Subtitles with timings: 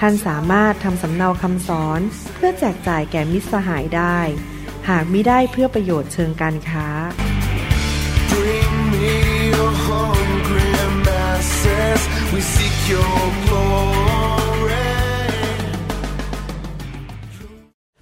[0.00, 2.00] ท่านสามารถทำสำเนาคำสอน
[2.34, 4.18] เพื่อแจกจ่ายแก่มิตรสหายได้
[4.88, 6.86] หากมิได้เพื่อประโยชน์เชิงการค้า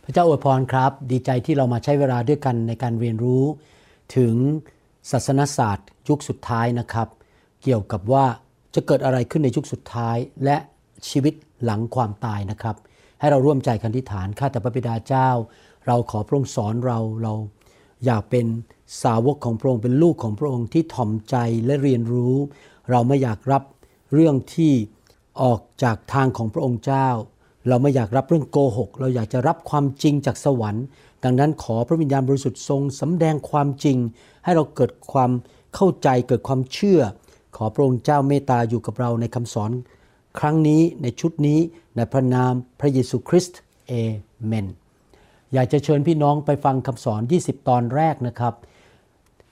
[0.05, 3.45] พระเจ้าอวยพรครับ ดีใจที่เรามาใช้เวลาด้วยกันในการเรียนรู้
[4.17, 4.35] ถึง
[5.11, 7.09] ศาสนศาสตร์ยุคสุดท้ายนะครับ
[7.63, 8.27] เกี่ยวกับว่า
[8.75, 10.57] จะเกิดอะไรขึ้นในยุคสุดท้ายและ
[11.09, 12.77] ชีวิต หลังความตายนะครับ
[13.21, 15.29] ให้เราร่วมใจกันที่ฐานข้าแต่พระบิดาเจ้า
[15.87, 17.35] เราขอพระองค์สอนเราเรา
[18.05, 18.47] อยากเป็น
[19.03, 22.35] สาวกของพระองค์เป็นลูกของพระองค์ที่ถ่อมใจและเรียนรู้
[22.91, 23.63] เราไม่อยากรับ
[24.15, 24.73] เรื่องที่
[25.43, 27.09] ออกจากทางของพระองค์เจ้า
[27.69, 30.85] เราไม่อยากรับเรื่องโกหก เราอยากจะรับความจริงจากสวรรค์
[31.25, 33.99] ดังนั้นขอพระวิญญาณบริสุทธิ์ทรงสำแดงความจริง
[34.45, 35.31] ให้เราเกิดความ
[35.75, 37.01] เข้าใจเกิดความเชื่อ
[37.57, 39.71] ขอพระองค์เจ้าเมตตาอยู่กับเราในคำสอน
[40.39, 41.59] ครั้งนี้ในชุดนี้
[41.97, 43.93] ในพระนามพระเยซูคริสต์เอ
[44.47, 44.67] เมน
[45.53, 48.55] อยากจะเชิญพี่น้องไปฟังคำสอน 20 ตอนแรกนะครับ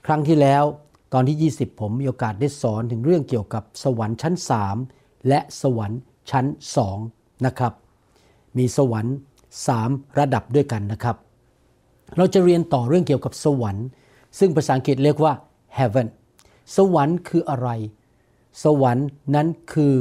[0.06, 0.64] ครั้งที่แล้ว
[1.12, 4.34] ตอนที่ 20 ผมมีโอกาสได้สอนถึงเรื่องเกี่ยวกับสวรรค์ชั้น
[4.80, 6.47] 3 และสวรรค์ชั้น
[6.96, 7.72] 2 นะครับ
[8.58, 9.17] มีสวรรค์
[9.62, 11.17] 3 ระดับด้วยกันนะครับ
[12.17, 13.86] เราจะเรียนต่อเรื่องเกี่ยวกับสวรรค์
[14.39, 15.33] ซึ่งภาษาอังกฤษเรียกว่า
[15.78, 16.08] heaven
[16.77, 17.69] สวรรค์คืออะไร
[18.64, 19.94] สวรรค์นั้นคือ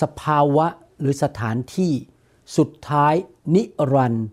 [0.00, 0.66] สภาวะ
[1.00, 1.92] หรือสถานที่
[2.56, 3.14] สุดท้าย
[3.54, 3.62] นิ
[3.94, 4.26] รันดร์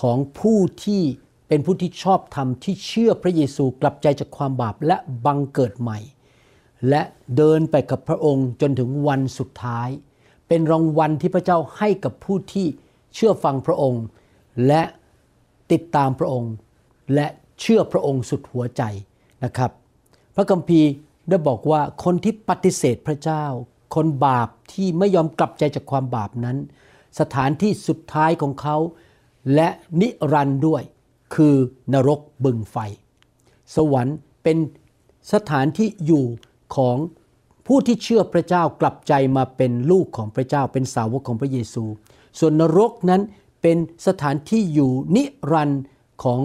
[0.00, 1.02] ของผู้ที่
[1.48, 4.96] เป็นผู้ที่ชอบธรรมที่เชื่อพระเยซูกลับใจจากความบาปและ
[5.26, 5.98] บังเกิดใหม่
[6.88, 7.02] และ
[7.36, 9.88] เดินไปกับพระองค์จนถึงวันสุดท้าย
[10.48, 12.66] เป็นรางวัลที่พระเจ้าให้กับผู้ที่
[13.14, 14.04] เชื่อฟังพระองค์
[14.66, 14.82] และ
[15.72, 16.52] ติดตามพระองค์
[17.14, 17.26] และ
[17.60, 18.82] เชื่อพระองค์สุดหัวใจ
[19.44, 19.70] นะครับ
[20.34, 20.88] พระคัมภีร์
[21.28, 23.44] ได้บอกว่าคนที่ปฏิเสธพระเจ้า
[23.94, 26.56] คนบาปที่ไม่ยอมกลับใจจากความบาปนั้น
[27.20, 28.76] สถานที่สุดท้ายของเขา
[29.54, 29.68] และ
[30.00, 30.82] นิรันด์ด้วย
[31.34, 31.54] คือ
[31.92, 32.76] นรกบึงไฟ
[33.74, 34.58] สวรรค์เป็น
[35.32, 36.24] สถานที่อยู่
[36.76, 36.96] ของ
[37.66, 41.84] ผู้ที่เชื่อพระเจ้ากลับใจมาเป็นลูกของพระเจ้าเป็นสาวกของพระเยซู
[42.38, 43.22] ส่วนนรกนั้น
[43.62, 45.82] เป็นสถานที่อยู่นิรันด์
[46.24, 46.40] ของ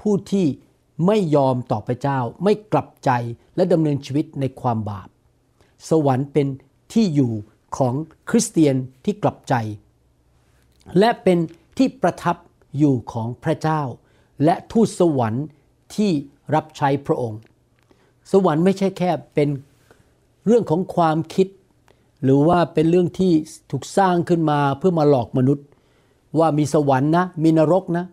[0.00, 0.46] ผู้ที่
[1.06, 3.10] ไม่ยอมต่อพระเจ้า ไม่กลับใจ
[3.56, 5.08] และดำเนินชีวิตในความบาป
[5.90, 6.46] สวรรค์เป็น
[6.92, 7.32] ที่อยู่
[7.76, 7.94] ของ
[8.30, 9.54] คริสเตียนที่กลับใจ
[10.98, 11.38] และเป็น
[11.78, 12.36] ที่ประทับ
[12.78, 13.82] อยู่ของพระเจ้า
[14.44, 15.46] และทูตสวรรค์
[15.94, 16.10] ที่
[16.54, 17.40] รับใช้พระองค์
[18.32, 19.48] สวรรค์ไม่ใช่แค่เป็น
[20.46, 21.48] เรื่องของความคิด
[22.22, 23.32] หรือว่าเป็นเรื่องที่
[23.70, 25.66] ถูกสร้างขึ้นมาเพื่อมาหลอกมนุษย์
[26.38, 28.04] ว่ามีสวรรค์นะมีนรกนะ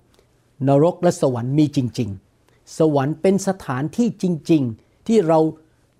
[0.67, 2.09] นรกและสวรรค์มีจริง
[2.43, 5.39] ๆ สวรรค์เป็นสถานที่จริง ๆ ที่เรา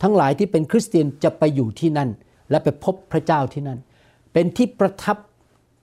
[0.01, 2.09] ทั้งหลายที่เป็นคริสเตียนจะไปอยู่ที่นั่น
[2.49, 3.79] และไปพบพระเจ้าที่นั่น
[4.33, 5.17] เป็นที่ประทับ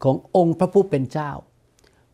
[0.05, 1.31] ขององค์พระผู้เป็นเจ้า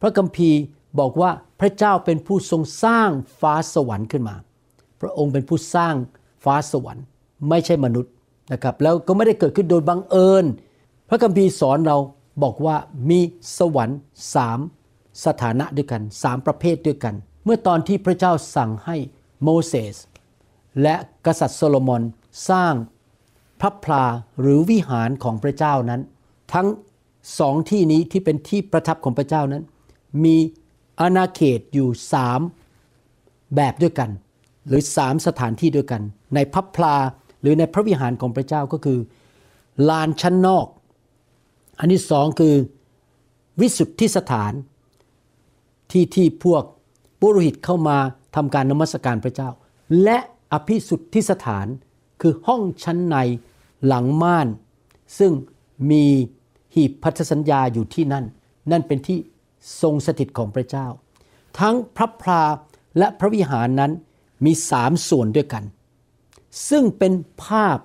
[0.00, 0.58] พระคัมภีร์
[1.00, 1.30] บอกว่า
[1.60, 3.10] พระเจ้าเป็นผู้ทรงสร้าง
[3.40, 4.36] ฟ้าสวรรค์ขึ้นมา
[5.00, 5.94] พระองค์เป็นผู้สร้าง
[6.44, 7.04] ฟ้าสวรรค์
[7.48, 8.12] ไม่ใช่มนุษย์
[8.52, 10.44] นะครับ แล้วก็ไม่ได้เกิดขึ้นโดยบังเอิญ
[11.08, 11.96] พระคัมภีร์สอนเรา
[12.42, 12.76] บอกว่า
[13.10, 13.20] มี
[13.58, 13.98] สวรรค์
[14.34, 14.58] สาม
[15.24, 17.14] สถานะด้วยกันสามประเภทด้วยกัน
[17.44, 18.96] เมื่อตอนที่พระเจ้าสั่งให้
[19.42, 19.96] โมเสส
[20.82, 20.94] และ
[21.26, 22.02] กษัตริย์โซโลมอน
[22.50, 22.74] สร้าง
[23.62, 24.04] พระพลา
[24.40, 26.00] หรือวิหารของพระเจ้านั้น
[26.52, 26.66] ทั้ง
[27.38, 29.62] สองที่นี้ที่เป็นที่ประทับของพระเจ้านั้น
[30.24, 30.36] มี
[31.00, 32.40] อาณาเขตอยู่สาม
[33.56, 34.10] แบบด้วยกัน
[34.66, 36.02] หรือสามสถานที่ด้วยกัน
[36.34, 36.96] ในพระพลา
[37.40, 38.98] หรือในพระวิหารของพระเจ้าก็คือ
[39.88, 40.66] ลานชั้นนอก
[41.78, 42.54] อันที่สองคือ
[43.60, 44.52] วิสุทธิสถาน
[45.92, 46.62] ที่ที่พวก
[47.20, 47.98] ปุโรหิตเข้ามา
[48.36, 49.50] ทำการนมัสการพระเจ้า
[50.02, 50.18] และ
[50.52, 51.66] อภิสุทธิสถาน
[52.20, 53.16] คือห้องชั้นใน
[53.86, 54.48] หลังม่าน
[55.18, 55.32] ซึ่ง
[55.90, 56.04] มี
[56.74, 58.24] หีบพันธสัญญาอยู่ที่นั่น
[58.70, 59.18] นั่นเป็นที่
[59.82, 60.86] ทรงสถิตของพระเจ้า
[61.58, 62.42] ทั้งพระพลา
[62.98, 63.92] และพระวิหารนั้น
[64.44, 65.64] มีสามส่วนด้วยกัน
[66.68, 67.12] ซึ่งเป็น
[67.44, 67.78] ภาพ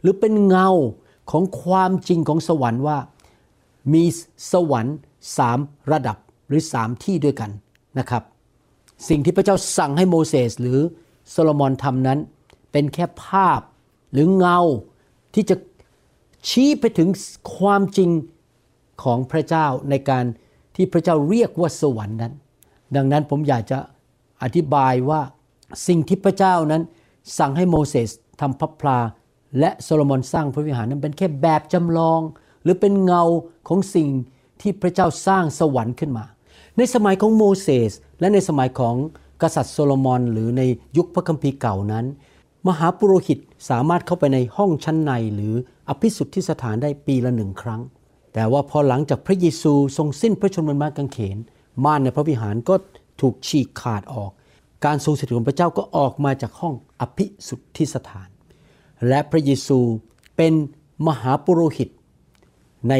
[0.00, 0.70] หรือเป็นเงา
[1.30, 2.98] ของความจริงของสวรรค์ว่า
[3.92, 4.04] มี
[4.52, 4.96] สวรรค์
[5.36, 5.58] สาม
[5.92, 6.16] ระดับ
[6.48, 7.50] หรือสามที่ด้วยกัน
[7.98, 8.22] นะครับ
[9.08, 10.80] สิ่งที่พระเจ้าสั่งให้โมเสสหรือ
[11.30, 12.18] โซโลมอนทำนั้น
[12.72, 13.60] เป็นแค่ภาพ
[14.12, 14.60] หรือเงา
[15.38, 15.56] ที่จะ
[16.48, 17.08] ชี้ไปถึง
[17.56, 18.10] ความจริง
[19.02, 20.24] ของพระเจ้าในการ
[20.76, 22.32] ที่พระเจ้าเรียกว่าสวรรค์นั้น
[22.96, 23.78] ดังนั้นผมอยากจะ
[24.42, 25.20] อธิบายว่า
[25.86, 26.82] สิ่งที่พระเจ้านั้น
[27.38, 28.98] สั่งให้โมเสสทำพระพลา
[29.58, 32.20] และโซโลมอนสร้างพระวิหารนั้นเป็นแค่แบบจำลอง
[32.62, 33.22] หรือเป็นเงา
[33.68, 34.08] ของสิ่ง
[34.60, 36.24] ที่พระเจ้าสร้างสวรรค์ขึ้นมา
[36.76, 38.94] ในสมัยของโมเสสและในสมัยของ
[39.42, 40.62] กษัตริย์โซโลมอนหรือใน
[40.96, 42.06] ยุคพระคัมภีร์เก่านั้น
[42.68, 43.38] มหาปุโรหิต
[43.70, 45.54] สามารถเข้าไปในห้องชั้นในหรือ
[45.88, 47.80] อภิสุทธิสถานได้ปีละหนึ่งครั้ง
[48.34, 51.36] แต่ว่าพอหลังจากพระเยซูทรงสิ้นพระชนม์บนไม้กางเขน
[51.84, 52.74] ม่านในพระวิหารก็
[53.20, 54.30] ถูกฉีกขาดออก
[54.84, 58.28] การทรงสถิตของพระเจ้าก็ออกมาจากห้องอภิสุทธิสถาน
[59.08, 59.78] และพระเยซู
[60.36, 60.52] เป็น
[61.06, 61.88] มหาปุโรหิต
[62.88, 62.94] ใน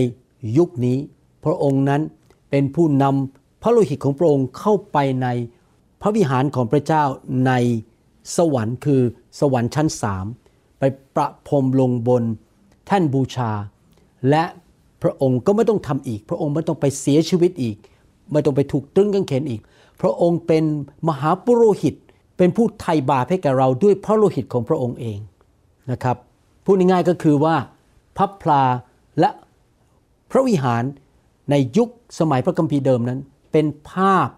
[0.59, 0.99] ยุคนี้
[1.45, 2.03] พระองค์นั้น
[2.51, 5.29] เป็นผู้นำพระโลหิตของพระองค์เข้าไปใน
[6.01, 7.05] พระวิหารของพระเจ้า
[7.47, 7.53] ใน
[8.37, 9.03] สวรรค์คือ
[9.41, 10.27] สวรรค์ชั้นสาม
[10.79, 10.83] ไป
[11.15, 12.23] ประพรมลงบน
[12.87, 13.51] แท่นบูชา
[14.31, 14.45] และ
[15.03, 17.77] พระองค์ก็ไม่ต้องทำอีก พระองค์ไม่ต้องไปเสียชีวิตอีก
[18.33, 19.61] ไม่ต้องไปถูกตรึงกางเขนอีก
[20.01, 20.65] พระองค์เป็น
[21.09, 21.95] มหาปุโรหิต
[22.37, 25.19] เป็นผู้ไถ่บาปให้แก่เราด้วยพระโลหิตของพระองค์เอง
[25.91, 26.17] นะครับ
[26.65, 27.57] พูดง่ายๆก็คือว่า
[28.17, 28.63] พระพลา
[29.21, 29.31] และ
[30.31, 30.83] พระวิหาร
[31.51, 31.89] ในยุค
[32.19, 33.21] สมัยพระคัมภีร์เดิมนั้น
[33.53, 34.29] เป็นภาพ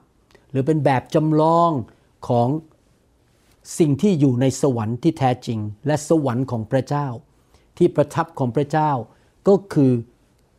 [0.50, 1.70] หรือเป็นแบบจำลอง
[2.28, 2.48] ของ
[3.78, 7.06] สิ่งที่อยู่ในสวรรค์ที่แท้จริง และสวรรค์ของพระเจ้า
[7.78, 8.90] ที่ประทับของพระเจ้า
[9.48, 9.92] ก็คือ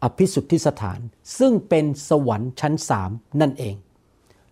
[0.03, 0.99] อภิสุทธิสถาน
[1.39, 3.11] ซึ่งเป็นสวรรค์ชั้นสาม
[3.41, 3.75] นั่นเอง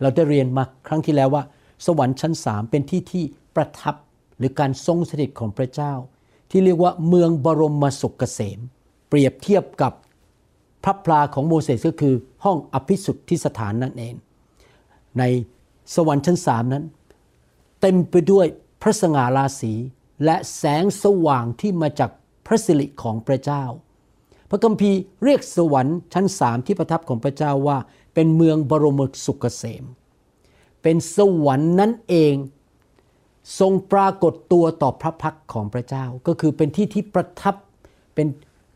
[0.02, 1.44] เราได้เรียนมาครั้งที่แล้วว่า
[1.86, 3.24] สวรรค์ชั้นสามเป็นที่ที่
[3.56, 3.96] ประทับ
[4.38, 5.94] หรือการทรงสถิตของพระเจ้า
[6.52, 8.60] ที่เรียกว่าเมืองบรมสุขเกษม
[9.10, 9.94] เปรียบเทียบกับ
[10.84, 14.14] พระพลาของโมเสสก็คือห้องอภิสุทธิสถานนั่นเอง
[15.20, 15.24] ใน
[15.96, 16.84] สวรรค์ชั้นสามนั้น
[17.82, 18.46] เต็มไปด้วย
[18.82, 19.74] พระสง่าราศี
[20.26, 22.12] และแสงสว่างที่มาจาก
[22.46, 23.64] พระสิริของพระเจ้า
[24.50, 27.78] พระคัมภีร์เรียกสวรรค์ชั้นสามที่ประทับของพระเจ้าว่า
[28.14, 29.84] เป็นเมืองบรมสุขเกษม
[30.82, 32.36] เป็นสวรรค์นั้นเอง
[33.60, 37.56] ทรงปรากฏตัวต่อพระพักของพระเจ้า ก็คือเป็นที่ที่ประทับ
[38.16, 38.28] เป็น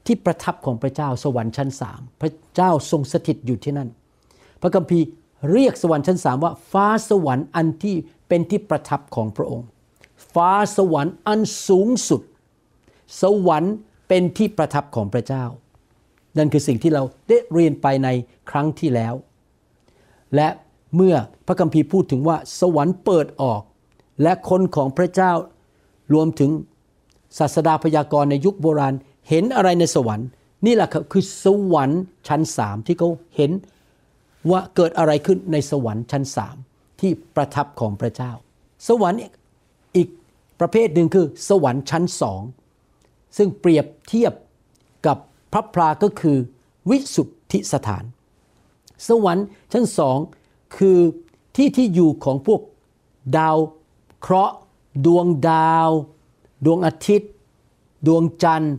[0.05, 3.89] ที่ประทับของพระเจ้าสวรรค์ชั้นสามพระเจ้าทรงสถิตอยู่ที่นั่น
[4.61, 5.05] พระคัมภีร์
[5.51, 7.95] เรียกสวรรค์ชั้นสามว่าฟ้าสวรรค์อันที่
[8.27, 9.67] เป็นที่ประทับของพระองค์
[10.33, 12.21] ฟ้าสวรรค์อันสูงสุด
[13.21, 13.75] สวรรค์
[14.07, 15.43] เป็นที่ประทับของพระเจ้า
[16.37, 18.09] นั่นคือสิ่งที่เราได้เรียนไปใน
[18.49, 19.13] ครั้งที่แล้ว
[20.35, 20.47] และ
[20.95, 21.15] เมื่อ
[21.47, 23.61] พระคัมภีร์พูดถึงว่าสวรรค์เปิดออก
[24.23, 25.31] และคนของพระเจ้า
[26.13, 26.51] รวมถึง
[27.39, 28.95] ศาสดาพยากรณ์ในยุคโบราณ
[29.29, 30.27] เห็นอะไรในสวรรค์
[30.65, 33.51] นี่แหละครับคือสวรรค์ชั้นสามที่เขาเห็น
[34.51, 36.55] ว่าเกิดอะไรขึ้นในสวรรค์ชั้นสาม
[37.03, 38.31] ที่ประทับของพระเจ้า
[38.88, 39.19] สวรรค์
[39.95, 40.09] อีก
[40.59, 42.41] ประเภทหนึ่งคือ สวรรค์ชั้นสอง
[43.38, 44.33] ซึ่งเปรียบเทียบ
[45.05, 45.17] กับ
[45.53, 46.38] พระพราก็คือ
[46.89, 48.03] วิสุทธิสถาน
[49.07, 50.17] สวรรค์ชั้นสอง
[50.77, 51.00] คือ
[51.55, 52.61] ที่ที่อยู่ของพวก
[53.38, 53.57] ดาว
[54.21, 54.55] เคราะห์
[55.05, 55.89] ดวงดาว
[56.65, 57.31] ดวงอาทิตย์
[58.07, 58.75] ดวงจันทร์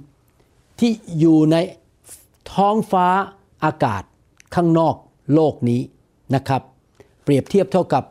[0.78, 1.56] ที่อยู่ใน
[2.52, 3.06] ท้องฟ้า
[3.64, 4.02] อากาศ
[4.54, 4.94] ข้างนอก
[5.34, 5.80] โลกนี้
[6.34, 6.62] นะครับ
[7.24, 8.04] เปรียบเทียบเท่ากับ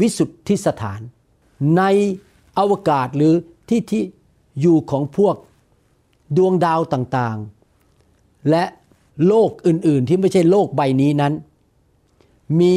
[0.00, 1.00] วิสุทธิสถาน
[1.76, 1.82] ใน
[2.58, 3.34] อวกาศหรือ
[3.68, 4.02] ที่ที่
[4.60, 5.36] อยู่ของพวก
[6.36, 8.64] ดวงดาวต่างๆ และ
[9.26, 11.32] โลกอื่นๆ ที่ไม่ใช่โลกใบนี้นั้น
[12.60, 12.74] มี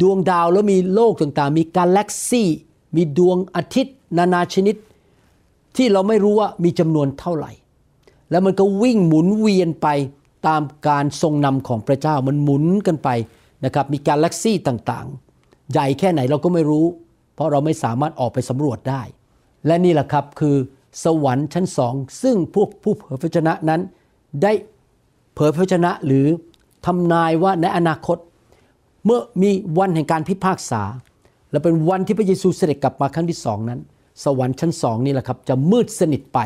[0.00, 2.48] ดวงดาวแล้วมีโลกต่างๆ มีกาแล็กซี่
[2.96, 4.76] มีดวงอาทิตย์ นานาชนิด
[5.76, 7.52] ที่เราไม่รู้ว่ามีจำนวนเท่าไหร่
[8.30, 9.88] แล้วมันก็วิ่งหมุนเวียนไป
[10.46, 13.08] ตามการทรงนำของพระเจ้ามันหมุนกันไป
[13.64, 15.23] นะครับ มีกาแล็กซี่ต่างๆ
[15.72, 16.86] ใหญ่แค่ไหนเราก็ไม่รู้
[17.34, 19.02] เพราะเราไม่สามารถออกไปสำรวจได้
[19.66, 20.56] และนี่แหละครับคือ
[21.04, 23.80] สวรรค์ชั้นสองซึ่งพวกผู้เผยพระชนะนั้น
[24.42, 24.52] ได้
[25.34, 26.26] เผยพระชนะหรือ
[26.86, 28.18] ทำนายว่าในอนาคต
[29.04, 30.82] เมื่อมีวันแห่งการพิพากษา
[31.50, 33.80] และเป็นวันที่พระเยซูเสด็จกลับมาครั้งที่สองนั้น
[34.24, 36.38] สวรรค์ชั้นสองนี่แหละครับจะมืดสนิทไป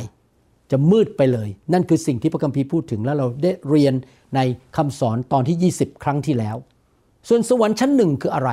[0.71, 3.95] จะมืดไปเลย นั่นคือสิ่งที่พระคัมภีร์พูดถึงแล้วเราได้เรียน
[4.37, 4.41] ใน
[4.77, 6.57] คำสอนตอนที่ 20 ครั้งที่แล้ว
[7.29, 8.51] ส่วนสวรรค์ชั้นหนึ่งคืออะไร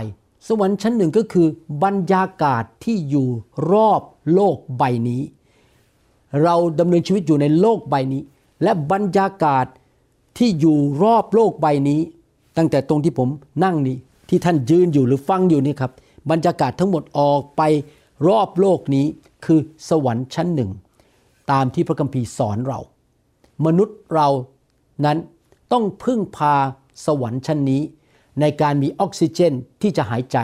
[0.48, 1.48] สวรรค์ชั้นหนึ่งก็คือ
[1.84, 3.28] บรรยากาศที่อยู่
[3.72, 4.02] รอบ
[4.34, 5.22] โลกใบนี้
[6.44, 8.22] เราดำเนินชีวิตอยู่ในโลกใบนี้
[8.64, 9.66] และบรรยากาศ
[10.38, 12.02] ที่อยู่รอบโลกใบนี้
[12.58, 13.30] ตั้งแต่ตรงที่ผม
[13.64, 13.98] นั่งนี้
[14.30, 15.92] ที่ท่านยืนอยู่หรือฟังอยู่นี่ครับ
[16.32, 17.62] บรรยากาศทั้งหมดออกไป
[18.28, 19.06] รอบโลกนี้
[19.46, 19.60] คือ
[19.90, 20.72] สวรรค์ชั้นหนึ่ง
[21.52, 22.80] ตามที่พระคัมภีร์สอนเรา
[23.66, 24.30] มนุษย์เรา
[25.06, 25.18] นั้น
[25.72, 26.56] ต้องพึ่งพา
[27.06, 27.82] สวรรค์ชั้นนี้
[28.42, 30.38] ในการมีออกซิเจนที่จะหายใจ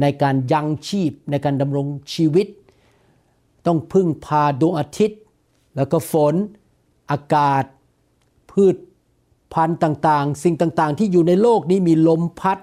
[0.00, 2.46] ในการยังชีพ ในการดำรงชีวิต
[3.66, 5.20] ต้องพึ่งพาดวงอาทิตย์
[5.76, 6.34] แล้วก็ฝน
[7.10, 7.64] อากาศ
[8.50, 8.76] พืช
[9.52, 12.58] พันธุ์ต่างๆ สิ่งต่างๆ ที่อยู่ในโลกนี้มีลมพัด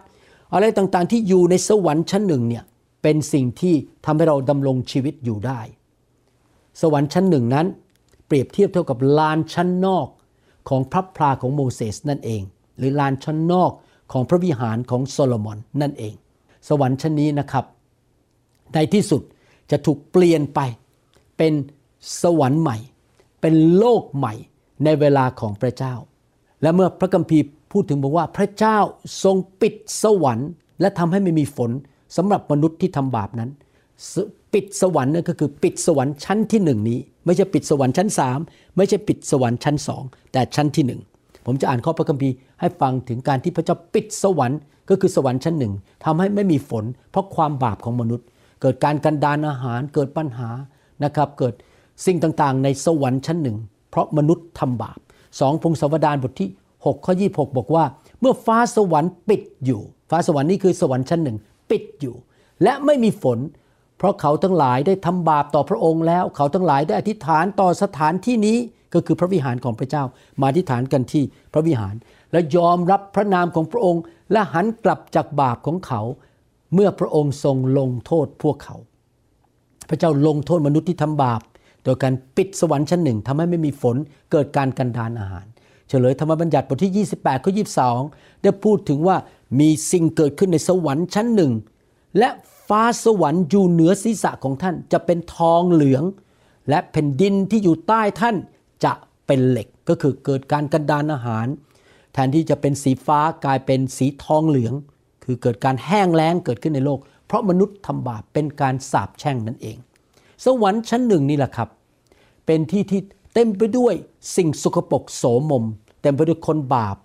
[0.54, 2.64] อะไรต่างๆ ที่อยู่ในสวรรค์ชั้นหนึ่งเนี่ย
[3.02, 3.76] เป็นสิ่งที่
[4.06, 5.60] ทำให้เราดำรงชีวิตอยู่ได้
[6.82, 7.68] สวรรค์ชั้นหนึ่งนั้น
[8.28, 10.08] เปรียบเทียบเท่ากับลานชั้นนอก
[10.70, 12.42] ของพระพลาของโมเสสนั่นเอง
[12.78, 13.72] หรือลานชั้นนอก
[14.12, 16.14] ของพระวิหารของโซโลมอนนั่นเอง
[16.70, 17.66] สวรรค์ชั้นนี้นะครับ
[18.74, 19.22] ในที่สุด
[19.72, 20.60] จะถูกเปลี่ยนไป
[21.38, 21.54] เป็น
[22.22, 22.78] สวรรค์ใหม่
[23.42, 24.34] เป็นโลกใหม่
[24.84, 25.94] ในเวลาของพระเจ้า
[26.62, 28.78] และเมื่อพระคัมภีร์พูดถึงบอกว่าพระเจ้า
[29.24, 30.50] ทรงปิดสวรรค์
[30.82, 31.72] และทำให้ไม่มีฝน
[32.18, 33.50] สำหรับมนุษย์ที่ทำบาปนั้น
[34.54, 38.40] ปิดสวรรค์นั่นก็คือปิดสวรรค์ชั้นที่หนึ่งนี้ ไม่ใช่ปิดสวรรค์ชั้นสาม
[38.78, 41.02] ไม่ใช่ปิดสวรรค์ชั้นสองแต่ชั้นที่หนึ่ง
[41.46, 45.74] ผมจะอ่านข้อพระคัมภีร์ให้ฟังถึงการที่พระเจ้าปิดสวรรค์ ก็คือสวรรค์ชั้นหนึ่ง
[46.06, 48.26] ทำให้ไม่มีฝน เพราะความบาปของมนุษย์
[48.62, 50.50] เกิดการกันดานอาหารเกิดปัญหา
[51.04, 51.54] นะครับ เกิด
[52.06, 53.58] สิ่งต่างๆ ในสวรรค์ชั้นหนึ่ง
[53.90, 55.00] เพราะมนุษย์ทำบาป
[55.40, 57.84] สองพงศาวดารบทที่6ข้อ26 บอกว่า
[58.20, 61.38] เมื่อฟ้าสวรรค์ปิดอยู่ ฟ้าสวรรค์นี่คือสวรรค์ชั้นหนึ่ง
[61.70, 62.16] ปิดอยู่
[62.64, 63.40] และไม่มีฝน
[63.98, 68.58] เพราะเขาทั้งหลายได้ทำบาปต่อพระองค์แล้ว เขาทั้งหลายได้อธิษฐานต่อสถานที่นี้
[68.94, 70.04] ก็คือพระวิหารของพระเจ้า
[70.40, 71.96] มาอธิษฐานกันที่พระวิหาร
[72.32, 76.02] และยอมรับพระนามของพระองค์ และหันกลับจากบาปของเขา
[76.74, 78.78] เมื่อพระองค์ทรงลงโทษพวกเขา
[79.90, 81.42] พระเจ้าลงโทษมนุษย์ที่ทำบาป
[81.84, 83.96] โดยการปิดสวรรค์ชั้นหนึ่งทำให้ไม่มีฝน
[84.32, 85.46] เกิดการกันดานอาหาร
[85.88, 87.52] เฉลยธรรมบัญญัติบทที่ 28ข้อ
[87.98, 89.18] 22 ได้พูดถึงว่า
[89.60, 91.52] มีสิ่งเกิดขึ้นในสวรรค์ชั้นหนึ่ง
[92.18, 92.30] และ
[92.68, 96.04] ฟ้าสวรรค์อยู่เหนือศีรษะของท่านจะเป็นทองเหลือง
[96.70, 98.36] และแผ่นดินที่อยู่ใต้ท่าน
[98.86, 98.94] จะ
[99.28, 101.48] เป็นเหล็กก็คือเกิดการกันดานอาหาร
[102.14, 104.74] แทนที่จะเป็นสีฟ้ากลายเป็นสีทองเหลือง
[105.24, 109.78] คือเกิดการแห้งแล้งเกิดขึ้นในโลก เพราะมนุษย์ทำบาปเป็นการสาปแช่งนั่นเอง
[110.46, 111.70] สวรรค์ชั้นหนึ่งนี่แหละครับ
[112.46, 113.02] เป็นที่ที่
[113.34, 113.94] เต็มไปด้วย
[114.36, 115.66] สิ่งสกปรกโสมม
[116.02, 116.98] เต็มไปด้วยคนบาป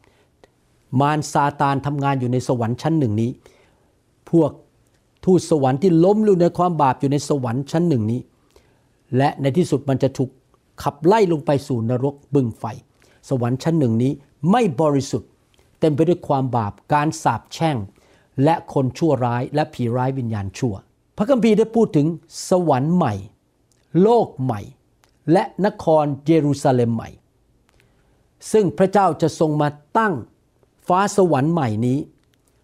[1.01, 3.31] มารซาตานทำงานอยู่ในสวรรค์ชั้นหนึ่งนี้
[4.31, 4.51] พวก
[5.25, 8.21] ทูตสวรรค์ที่ล้มอยู่ในความบาปอยู่ในสวรรค์ชั้นหนึ่งนี้
[9.17, 10.31] และในที่สุดมันจะถูก
[10.83, 12.65] ขับไล่ลงไปสู่นรกบึงไฟ
[13.29, 14.13] สวรรค์ชั้นหนึ่งนี้
[14.51, 15.31] ไม่บริสุทธิ์
[15.81, 17.77] เต็มไปด้วยความบาปการสาปแช่ง
[18.45, 20.75] และคนชั่วร้ายและผีร้ายวิญญาณชั่ว
[21.17, 22.07] พระคัมภีร์ได้พูดถึง
[22.49, 23.15] สวรรค์ใหม่
[24.03, 24.61] โลกใหม่
[25.33, 27.09] และนครเยรูซาเล็มใหม่
[28.53, 29.69] ซึ่งพระเจ้าจะทรงมา
[29.99, 30.15] ตั้ง
[30.89, 31.99] ฟ้าสวรรค์ใหม่นี้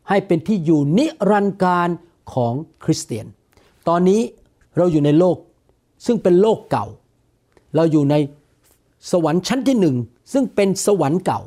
[0.08, 1.88] ให้เป็นที่อยู่นิรันดร์การ
[2.34, 2.54] ของ
[2.84, 3.26] คริสเตียน
[3.88, 4.20] ตอนนี้
[4.76, 5.36] เราอยู่ในโลก
[6.06, 6.86] ซึ่งเป็นโลกเก่า
[7.74, 8.14] เราอยู่ใน
[9.12, 9.96] สวรรค์ชั้นที่หนึ่ง
[10.32, 11.40] ซึ่งเป็นสวรรค์เก่า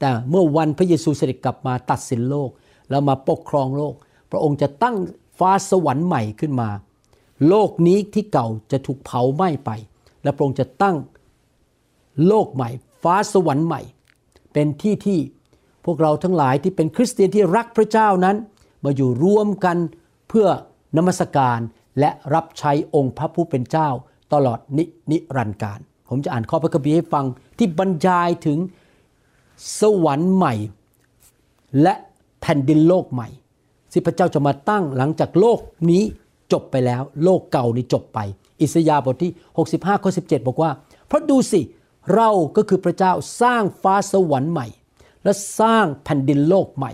[0.00, 2.50] แต่เมื่อวันพระเยซูเสด็จกลับมาตัดสินโลก
[2.90, 3.94] แล้วมาปกครองโลก
[4.30, 4.96] พระองค์จะตั้ง
[5.38, 6.70] ฟ้าสวรรค์ใหม่ขึ้นมา
[7.48, 9.70] โลกนี้ที่เก่าจะถูกเผาไหม้ไป
[10.22, 10.96] และพระองค์จะตั้ง
[12.26, 12.70] โลกใหม่
[13.02, 13.82] ฟ้าสวรรค์ใหม่
[14.52, 15.18] เป็นที่ที่
[15.84, 18.36] พวกเราทั้งหลายที่เป็นคริสเตียนที่รักพระเจ้านั้น
[18.84, 19.76] มาอยู่ร่วมกัน
[20.28, 20.46] เพื่อ
[20.96, 21.58] นมัสการ
[22.00, 23.88] และรับใช้องค์พระผู้เป็นเจ้า
[24.34, 27.24] ตลอดนินรันดร์การ ผมจะอ่านข้อพระคัมภีร์ให้ฟัง
[27.58, 28.58] ที่บรรยายถึง
[29.80, 30.54] สวรรค์ใหม่
[31.82, 31.94] และ
[32.40, 33.28] แผ่นดินโลกใหม่
[33.92, 35.58] ที่พระเจ้าจะมาตั้งหลังจากโลก
[35.90, 36.02] นี้
[36.52, 38.18] จบไปแล้ว โลกเก่านี้จบไป
[38.60, 39.32] อิสยาห์บทที่
[39.68, 40.70] 65ข้อ17 บอกว่า
[41.06, 41.60] เพราะดูสิ
[42.14, 44.66] เราก็คือพระเจ้าสร้างฟ้าสวรรค์ใหม่
[45.24, 46.92] และสร้างแผ่นดินโลกใหม่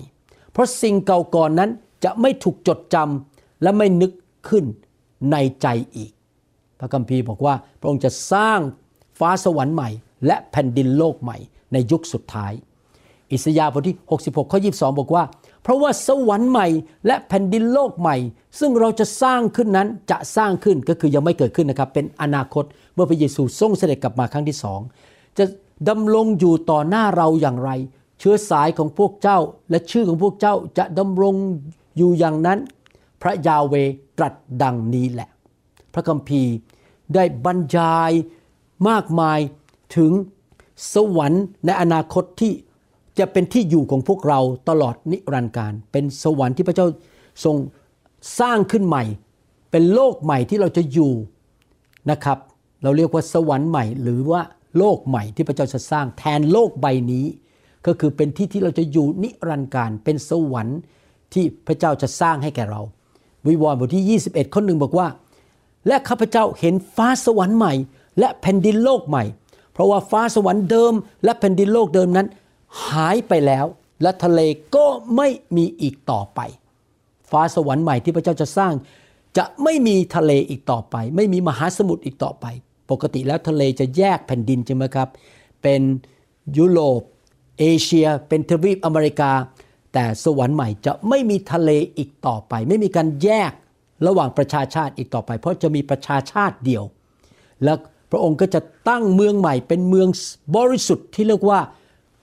[0.52, 1.70] เพราะสิ่งเก่าก่อนนั้น
[2.04, 4.12] จะไม่ถูกจดจำและไม่นึก
[4.48, 4.64] ขึ้น
[5.32, 5.66] ในใจ
[5.96, 6.12] อีก
[6.80, 8.60] พระคัมภีร์บอกว่าพระองค์จะสร้าง
[9.18, 9.90] ฟ้าสวรรค์ใหม่
[10.26, 11.38] และแผ่นดินโลกใหม่
[11.72, 12.52] ในยุคสุดท้าย
[13.32, 15.24] อิสยาห์บทที่ 66 ข้อ 22 บอกว่า
[15.62, 16.66] เพราะว่าสวรรค์ใหม่
[17.06, 18.16] และแผ่นดินโลกใหม่
[18.58, 24.80] ซึ่งเราจะสร้างขึ้นนั้นจะสร้างขึ้นก็คือยังไม่เกิดขึ้นนะครับ เป็นอนาคตเมื่อพระเยซูทรงเสด็จกลับมาครั้งที่สอง
[25.38, 25.44] จะ
[25.88, 27.70] ดำรงอยู่ต่อหน้าเราอย่างไร
[28.18, 29.38] เชื้อสายของพวกเจ้า
[29.70, 31.34] และชื่อของพวกเจ้าจะดำรง
[31.96, 32.58] อยู่อย่างนั้น
[33.22, 33.74] พระยาเว
[34.18, 35.28] ตรัสดังนี้แหละ
[35.94, 36.52] พระคัมภีร์
[37.14, 38.12] ได้บรรยาย
[38.88, 39.38] มากมาย
[39.96, 40.12] ถึง
[40.94, 42.52] สวรรค์ในอนาคตที่
[43.18, 46.86] จะเป็นที่อยู่ของพวกเราตลอดนิรันดร์การ เป็นสวรรค์ที่พระเจ้า
[47.44, 47.56] ทรง
[48.40, 49.04] สร้างขึ้นใหม่
[49.70, 51.12] เป็นโลกใหม่ที่เราจะอยู่
[52.10, 52.38] นะครับ
[52.82, 54.42] เราเรียกว่าสวรรค์ใหม่ หรือว่า
[54.78, 57.26] โลกใหม่ที่พระเจ้าจะสร้างแทนโลกใบนี้
[57.86, 60.78] ก็คือเป็นที่ที่เราจะอยู่นิรันดร์การ เป็นสวรรค์
[61.32, 62.82] ที่พระเจ้าจะสร้างให้แก่เรา
[63.46, 65.06] วิวรณ์บทที่ 21ข้อหนึ่งบอกว่า
[65.86, 67.74] และข้าพเจ้าเห็นฟ้าสวรรค์ใหม่
[68.18, 69.24] และแผ่นดินโลกใหม่
[69.72, 70.92] เพราะว่าฟ้าสวรรค์เดิม
[71.24, 72.26] และแผ่นดินโลกเดิมนั้น
[72.88, 73.66] หายไปแล้ว
[74.02, 74.40] และทะเล
[74.76, 76.40] ก็ไม่มีอีกต่อไป
[77.30, 78.72] ฟ้าสวรรค์ใหม่ที่พระเจ้าจะสร้าง
[79.38, 82.46] จะไม่มีทะเลอีกต่อไป ไม่มีมหาสมุทรอีกต่อไป
[82.90, 85.08] ปกติแล้วทะเลจะแยกแผ่นดินใช่ไหมครับ
[85.62, 85.82] เป็น
[86.58, 87.00] ยุโรป
[87.58, 89.32] เอเชีย เป็นทวีปอเมริกา
[89.92, 93.52] แต่สวรรค์ใหม่จะไม่มีทะเลอีกต่อไป ไม่มีการแยก
[94.06, 96.84] ระหว่างประชาชาติอีกต่อไป เพราะจะมีประชาชาติเดียว
[97.64, 97.74] และ
[98.10, 100.08] พระองค์ก็จะตั้งเมืองใหม่ เป็นเมือง
[100.56, 101.60] บริสุทธิ์ที่เรียกว่า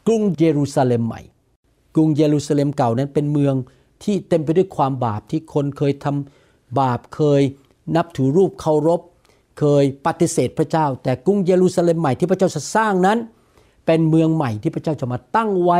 [0.08, 1.22] กรุงเยรูซาเล็มใหม่
[1.96, 3.56] กรุงเยรูซาเล็มเก่านั้นเป็นเมือง
[4.04, 7.42] ที่เต็มไปด้วยความบาปที่คนเคยทำบาปเคย
[7.96, 9.02] นับถือรูปเคารพ
[9.60, 13.18] เคยปฏิเสธพระเจ้า แต่กรุงเยรูซาเล็มใหม่ที่พระเจ้าจะสร้างนั้น
[13.86, 15.80] เป็นเมืองใหม่ที่พระเจ้าจะมาตั้งไว้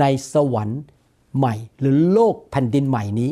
[0.00, 0.80] ในสวรรค์
[1.38, 3.30] ใหม่ หรือโลกแผ่นดินใหม่นี้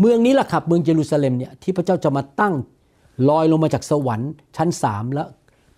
[0.00, 2.54] เมืองนี้แหละครับเมืองเยรูซาเล็มเนี่ยที่พระเจ้าจะมาตั้ง
[3.28, 5.28] ลอยลงมาจากสวรรค์ชั้นสามแล้ว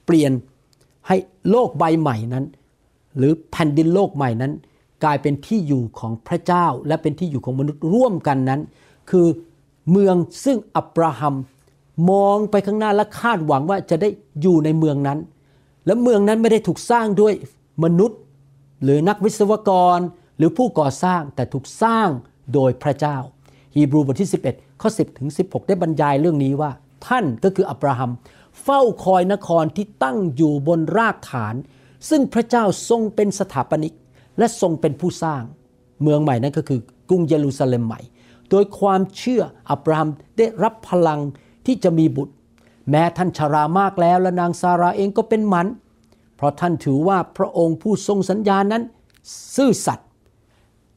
[0.06, 0.32] เปลี่ยน
[1.08, 1.16] ให้
[1.50, 2.44] โลกใบใหม่นั้น
[3.18, 4.52] หรือแผ่นดินโลกใหม่นั้น
[5.04, 8.60] กลายเป็นที่อยู่ของพระเจ้าและเป็นที่อยู่ของมนุษย์ร่วมกันนั้น
[9.10, 9.26] คือ
[9.90, 11.34] เมืองซึ่งอับราฮัม
[12.10, 14.08] มองไปข้างหน้าและคาดหวังว่าจะได้
[14.42, 15.18] อยู่ในเมืองนั้น
[15.86, 17.34] และเมืองนั้นไม่ได้ถูกสร้างด้วย
[17.84, 18.18] มนุษย์
[18.82, 19.98] หรือนักวิศวกร
[20.36, 22.08] หรือผู้ก่อสร้างแต่ถูกสร้าง
[22.54, 23.16] โดยพระเจ้า
[23.74, 26.70] ฮีบรูบทที่ 11 ข้อ 10 ถึง 16 ได้บรรยายเรื่องนี้ว่า
[27.06, 28.10] ท่านก็คืออับราฮัม
[28.62, 31.54] เฝ้าคอยนครที่ตั้งอยู่บนรากฐาน
[32.08, 33.94] ซึ่งพระเจ้าทรงเป็นสถาปนิก
[34.38, 35.42] และทรงเป็นผู้สร้าง
[36.02, 38.00] เมืองใหม่นั้นก็คือกรุงเยรูซาเล็มใหม่
[38.50, 40.08] โดยความเชื่ออับราฮัม
[40.38, 41.20] ได้รับพลัง
[41.66, 42.34] ที่จะมีบุตร
[42.90, 45.66] แม้ท่านชรามากแล้วและนางซาราเองก็เป็นหมัน
[46.36, 48.82] เพราะท่านถือว่าพระองค์ผู้ทรงสัญญานั้น
[49.56, 50.08] ซื่อสัตย์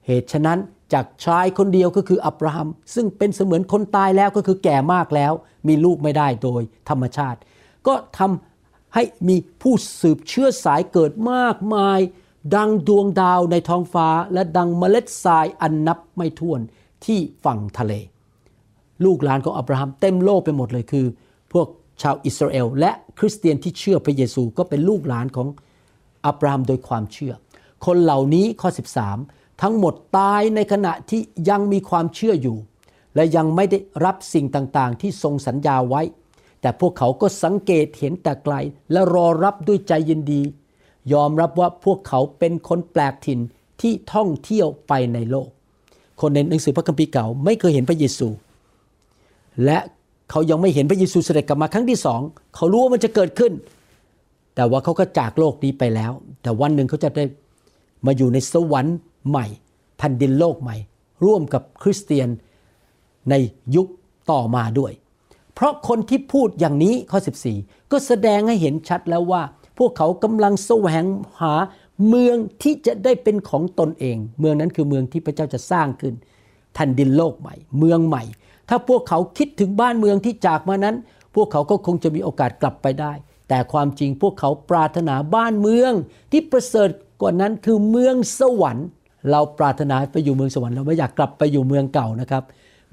[0.06, 0.60] เหตุฉะนั้น
[0.94, 5.34] จากชายคนเดียวก็คืออับราฮัม ซึ่งเป็นเสมือนคนตายแล้วก็คือแก่มากแล้ว
[5.68, 7.40] มีลูกไม่ได้โดยธรรมชาติ
[7.88, 12.00] ก็ทำให้มีผู้สืบเชื้อสายเกิดมากมาย
[12.56, 16.60] ดังดวงดาวในท้องฟ้า และดังเมล็ดทรายอันนับไม่ถ้วน
[17.06, 17.94] ที่ฝั่งทะเล
[19.06, 21.06] ลูกหลานของอับราฮัมเต็มโลกไปหมดเลยคือ
[21.54, 21.68] พวก
[22.02, 25.48] ชาวอิสราเอลและคริสเตียนที่เชื่อพระเยซูก็เป็นลูกหลานของ
[26.26, 27.34] อับราฮัมโดยความเชื่อ
[27.86, 28.70] คนเหล่านี้ข้อ
[29.04, 32.57] 13 ทั้งหมดตายในขณะที่ยังมีความเชื่ออยู่
[33.16, 36.01] และยังไม่ได้รับสิ่งต่างๆ ที่ทรงสัญญาไว้
[36.62, 38.55] แต่พวกเขาก็สังเกตเห็นแต่ไกล
[38.92, 40.42] และรอรับด้วยใจยินดี
[41.14, 43.40] ยอมรับว่าพวกเขาเป็นคนแปลกถิ่น
[43.81, 45.50] ที่ท่องเที่ยวไปในโลก
[46.22, 48.27] คนในหนังสือพระคัมภีร์เก่าไม่เคยเห็นพระเยซู
[49.66, 49.77] และ
[50.29, 52.22] เขายังไม่เห็นพระเยซูเสด็จกลับมาครั้งที่สอง
[52.55, 53.51] เขารู้ว่ามันจะเกิดขึ้น
[54.55, 57.25] แต่ว่าเขาก็จากโลกนี้ไปแล้ว แต่วันหนึ่งเขาจะได้
[58.05, 58.98] มาอยู่ในสวรรค์
[59.29, 59.46] ใหม่
[59.98, 60.75] แผ่นดินโลกใหม่
[61.25, 62.29] ร่วมกับคริสเตียน
[63.29, 63.36] ใน
[63.75, 63.88] ยุค
[64.31, 64.94] ต่อมาด้วย
[65.53, 67.20] เพราะคนที่พูดอย่างนี้ข้อ
[67.55, 69.44] 14 ก็แสดงให้เห็นชัดแล้วว่า
[69.77, 71.05] พวกเขากำลังแสวง
[71.42, 71.53] หา
[72.07, 76.14] เมืองที่จะได้เป็นของตนเอง เมืองนั้นคือเมืองที่พระเจ้าจะสร้างขึ้น
[76.74, 78.24] แผ่นดินโลกใหม่ เมืองใหม่
[78.70, 80.96] ถ้าพวกเขาคิดถึงบ้านเมืองที่จากมานั้น
[81.36, 83.14] พวกเขาก็คงจะมีโอกาสกลับไปได้
[83.50, 85.94] แต่ความจริงพวกเขาปรารถนาบ้านเมือง
[86.31, 86.90] ที่ประเสริฐ
[87.22, 88.88] กว่านั้นคือเมืองสวรรค์
[89.31, 92.44] เราปรารถนาไปอยู่เมืองสวรรค์เราไม่อยากกลับไปอยู่เมืองเก่านะครับ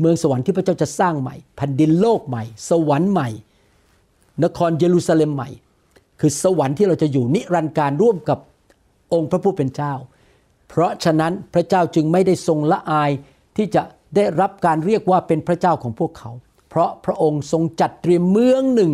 [0.01, 3.29] เมืองสวรรค์ที่พระเจ้าจะสร้างใหม่แผ่นดินโลกใหม่ สวรรค์ใหม่
[4.45, 5.49] นครเยรูซาเล็มใหม่
[6.21, 8.39] คือสวรรค์ที่เราจะอยู่นิรันดร์การร่วมกับ
[9.13, 9.95] องค์พระผู้เป็นเจ้า
[10.69, 13.11] เพราะฉะนั้นพระเจ้าจึงไม่ได้ทรงละอาย
[13.57, 13.83] ที่จะ
[14.17, 16.31] ได้รับการเรียกว่าเป็นพระเจ้าของพวกเขา
[16.71, 18.93] เพราะพระองค์ทรงจัดเตรียมเมืองหนึ่ง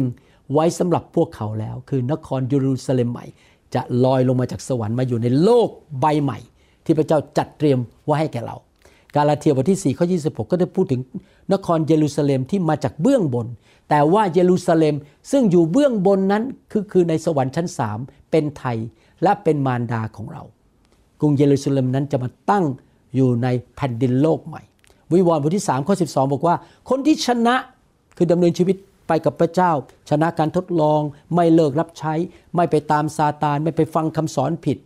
[0.52, 3.26] ไว้สำหรับพวกเขาแล้ว คือนครเยรูซาเล็มใหม่
[3.74, 5.68] จะลอยลงมาจากสวรรค์มาอยู่ในโลก
[6.00, 6.38] ใบใหม่
[6.84, 8.56] ที่พระเจ้าจัดเตรียมไว้ให้แก่เรา
[9.14, 11.00] กาลาเทียบทที่4ข้อ26 ก็ได้พูดถึง
[11.52, 13.46] นครเยรูซาเล็มที่มาจากเบื้องบน
[13.90, 14.94] แต่ว่าเยรูซาเล็ม
[15.30, 17.98] ซึ่งอยู่เบื้องบนนั้นคือคือในสวรรค์ชั้นสาม
[18.30, 18.76] เป็นไทย
[19.22, 20.42] และเป็นมารดาของเรา
[21.20, 22.64] กรุงเยรูซาเล็มนั้นจะมาตั้ง
[23.14, 24.62] อยู่ในแผ่นดินโลกใหม่
[25.12, 26.56] วิวรณ์บทที่3ข้อ12 บอกว่า
[26.90, 27.56] คนที่ชนะ
[28.16, 28.76] คือดำเนินชีวิต
[29.08, 29.72] ไปกับพระเจ้า
[30.10, 31.00] ชนะการทดลอง
[31.34, 32.14] ไม่เลิกรับใช้
[32.56, 34.78] ไม่ไปตามซาตาน ไม่ไปฟังคำสอนผิด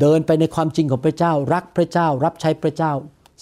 [0.00, 2.92] เดินไปในความจริงของพระเจ้า รักพระเจ้า รับใช้พระเจ้า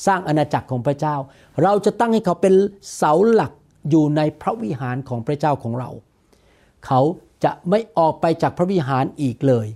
[0.06, 1.16] สร้างอาณาจักรของพระเจ้า
[1.62, 2.54] เราจะตั้งให้เขาเป็น
[2.96, 3.52] เสาหลัก
[3.90, 5.90] อยู่ในพระวิหารของพระเจ้าของเรา
[6.86, 7.00] เขา
[7.44, 9.66] จะไม่ออกไปจากพระวิหารอีกเลย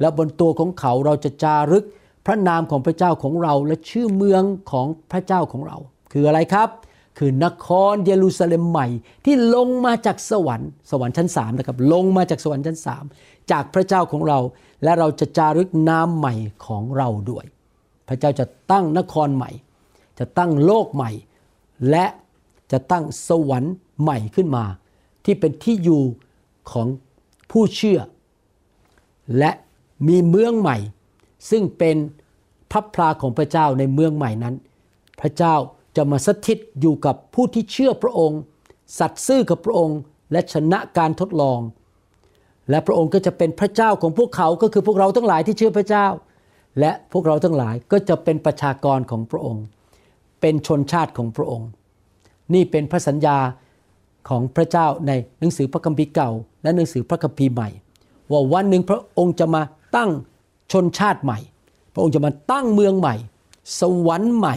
[0.00, 1.84] และบนตัวของเขาเราจะจารึก
[2.26, 5.76] พระนามของพระเจ้าของเราและชื่อเมืองของพระเจ้าของเรา
[6.12, 6.68] คืออะไรครับ
[7.18, 8.86] คือนครเยรูซาเล็มใหม่
[9.24, 13.04] ที่ลงมาจากสวรรค์สวรรค์ชั้นสามนะครับลงมาจากสวรรค์ชั้นสาม
[13.50, 14.38] จากพระเจ้าของเรา
[14.82, 16.34] และเราจะจารึกนามใหม่
[16.66, 17.44] ของเราด้วย
[18.08, 19.50] พระเจ้าจะตั้งนครใหม่
[20.18, 21.10] จะตั้งโลกใหม่
[21.90, 22.06] และ
[22.72, 24.64] จะตั้งสวรรค์ใหม่ขึ้นมา
[25.24, 26.02] ที่เป็นที่อยู่
[26.70, 26.86] ของ
[27.50, 28.00] ผู้เชื่อ
[29.38, 29.50] และ
[30.08, 30.76] มีเมืองใหม่
[31.50, 31.96] ซึ่งเป็น
[32.70, 34.54] พระพลาของพระเจ้าในเมืองใหม่นั้น
[35.20, 35.54] พระเจ้า
[35.96, 38.40] จะมาสถิตอยู่กับผู้ที่เชื่อพระองค์
[38.98, 39.98] สัตย์ซื่อกับพระองค์
[40.32, 41.60] และชนะการทดลอง
[42.70, 46.06] และพระองค์ก็จะเป็นพระเจ้าของพวกเขาก็คือพวกเราทั้งหลายที่เชื่อพระเจ้า
[46.80, 49.64] และพวกเราทั้งหลายก็จะเป็นประชากรของพระองค์
[50.40, 51.68] เป็นชนชาติของพระองค์
[52.54, 53.38] นี่เป็นพระสัญญา
[54.28, 56.30] ของพระเจ้าในหนังสือพระคัมภีร์เก่า
[56.62, 57.68] และหนังสือพระคัมภีร์ใหม่
[58.30, 59.62] ว่าวันหนึ่งพระองค์จะมา
[59.96, 60.10] ตั้ง
[60.72, 61.38] ชนชาติใหม่
[61.94, 63.14] พระองค์จะมาตั้งเมืองใหม่
[63.80, 64.56] สวรรค์ใหม่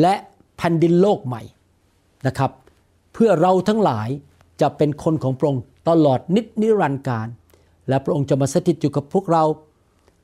[0.00, 0.14] และ
[0.56, 1.42] แผ่นดินโลกใหม่
[2.26, 2.50] นะครับ
[3.12, 4.08] เพื่อเราทั้งหลาย
[4.60, 7.28] จะเป็นคนของพระองค์ ตลอดนิจนิรันดร์การ
[7.88, 9.44] และพระองค์จะมาสถิตอยู่กับพวกเรา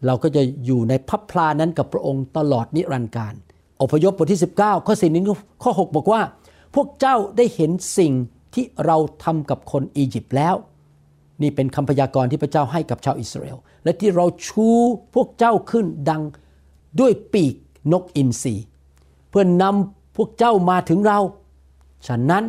[0.06, 3.34] เราก็จะอยู่ในพับพลานั้นกับพระองค์ตลอดนิรันดร์การ
[3.82, 5.22] อพยพบทที่ 19 ข้อ4นี้
[5.62, 6.20] ข้อ 6 บอกว่า
[6.74, 8.12] พวกเจ้าได้เห็นสิ่ง
[8.54, 10.54] ที่เราทำกับคนอียิปต์แล้ว
[11.42, 14.68] นี่เป็นคำพยากรณ์ที่พระเจ้าให้กับชาวอิสราเอลและที่เราชู
[15.14, 16.22] พวกเจ้าขึ้นดัง
[17.00, 17.54] ด้วยปีก
[17.92, 18.54] นกอินทรี
[19.30, 21.18] เพื่อนำพวกเจ้ามาถึงเรา
[22.06, 22.44] ฉะนั้น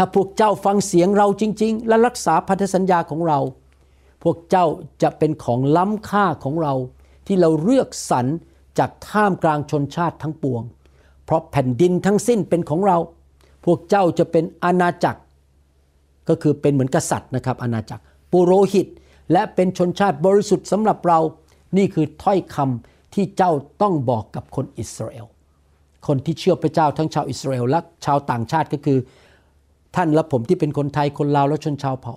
[0.00, 3.38] ถ้าพวกเจ้าฟังเสียงเราจริง ๆ และรักษาพันธสัญญาของเรา
[4.22, 4.66] พวกเจ้า
[5.02, 6.74] จะเป็นของล้ำค่าของเรา
[7.26, 8.26] ที่เราเลือกสรร
[8.78, 10.62] จากท่ามกลางชนชาติทั้งปวง
[11.24, 12.98] เพราะแผ่นดินทั้งสิ้นเป็นของเรา
[13.64, 15.20] พวกเจ้าจะเป็นอาณาจักร
[16.28, 18.86] ก็คือเป็นเหมือนกษัตริย์นะครับอาณาจักร ปุโรหิต
[19.32, 21.20] และเป็นชนชาติบริสุทธิ์สำหรับเรา
[21.76, 25.26] นี่คือถ้อยคำที่เจ้าต้องบอกกับคนอิสราเอล
[26.06, 28.98] คนที่เชื่อพระเจ้าทั้งชาวอิสราเอลและชาวต่างชาติก็คือ
[29.96, 32.14] ท่านและผมที่เป็นคนไทยคนลาวและชนชาวเผ่า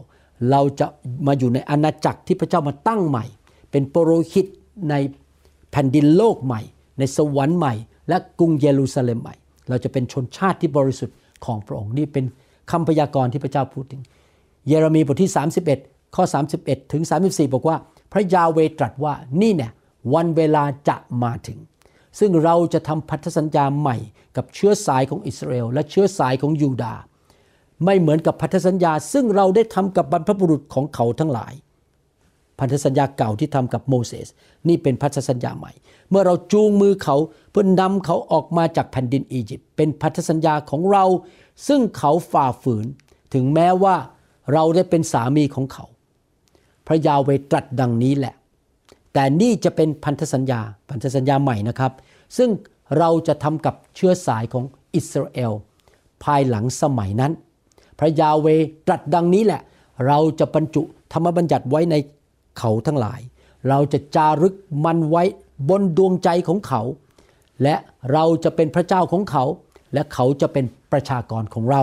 [0.52, 0.88] เราจะ
[1.28, 3.26] มาอยู่ในอาณาจักรที่พระเจ้ามาตั้งใหม่
[3.72, 4.46] เป็นปุโรหิต
[4.90, 4.96] ใน
[5.72, 6.62] แผ่นดินโลกใหม่
[7.00, 7.74] ในสวรรค์ใหม่
[8.10, 9.36] และกรุงเยรูซาเล็มใหม่
[9.70, 12.26] เราจะเป็นชนชาติที่บริสุทธิ์ของพระองค์นี่เป็น
[12.72, 14.02] คำพยากรณ์ที่พระเจ้าพูดถึง
[14.68, 15.32] เยเรมีบทที่
[15.74, 16.24] 31 ข้อ
[16.58, 17.78] 31 ถึง 34 บอกว่า
[18.12, 19.72] พระยาเวตรัสว่านี่เนี่ย
[20.14, 21.60] วันเวลาจะมาถึง
[22.20, 23.98] ซึ่งเราจะทำพันธสัญญาใหม่
[24.36, 27.02] กับเชื้อสายของอิสราเอลและเชื้อสายของยูดาห์
[27.86, 31.54] ไม่เหมือนกับพันธสัญญา ซึ่งเราได้ทำกับบรรพบุรุษของเขาทั้งหลาย
[32.60, 34.28] พันธสัญญาเก่าที่ทำกับโมเสส
[34.68, 35.72] นี่เป็นพันธสัญญาใหม่
[36.10, 37.16] เมื่อเราจูงมือเขา
[37.52, 41.06] เพื่อนนำเขาออกมาจากแผ่นดินอียิปต์เป็นพันธสัญญาของเรา
[41.68, 42.86] ซึ่งเขาฝ่าฝืน
[43.34, 43.96] ถึงแม้ว่า
[44.54, 45.86] เราได้เป็นสามีของเขา
[46.88, 48.36] พระยาเวตรัสดังนี้แหละ
[49.14, 51.92] แต่นี่จะเป็นพันธสัญญา พันธสัญญาใหม่นะครับ
[52.38, 52.50] ซึ่ง
[52.98, 54.64] เราจะทำกับเชื้อสายของ
[54.96, 55.52] อิสราเอล
[56.24, 57.32] ภายหลังสมัยนั้น
[58.02, 58.48] พระยาเว
[58.88, 59.62] ตรัสดังนี้แหละ
[60.08, 60.84] เราจะบรรจุ
[61.14, 61.96] ธรรมบัญญัติไว้ใน
[62.60, 63.20] เขาทั้งหลาย
[63.70, 65.24] เราจะจารึกมันไว้
[65.70, 66.82] บนดวงใจของเขา
[67.64, 67.76] และ
[68.14, 69.44] เราจะเป็นพระเจ้าของเขา
[69.94, 71.82] และเขาจะเป็นประชากรของเรา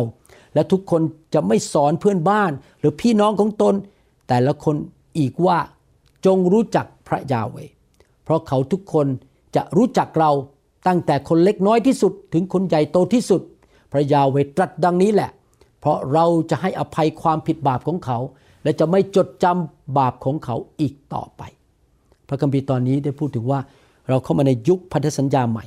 [0.55, 1.03] และทุกคน
[1.35, 3.75] จะไม่สอนเพื่อนบ้านหรือพี่น้องของตน
[4.29, 4.77] แต่ละคน
[5.19, 5.59] อีกว่า
[6.27, 7.57] จงรู้จักพระยาเว
[8.25, 9.07] เพราะเขาทุกคน
[9.57, 10.31] จะรู้จักเรา
[10.87, 13.43] ตั้งแต่คนเล็กน้อยที่สุดถึงคนใหญ่โตที่สุด
[13.93, 15.31] พระยาเวตรัสดังนี้แหละ
[15.89, 18.19] ราะเราจะให้อภัยความผิดบาปของเขา
[18.63, 21.43] และจะไม่จดจำบาปของเขาอีกต่อไป
[22.29, 23.61] พระคัมภีร์ตอนนี้ได้พูดถึงว่า
[24.09, 25.67] เราเข้ามาในยุคพันธสัญญาใหม่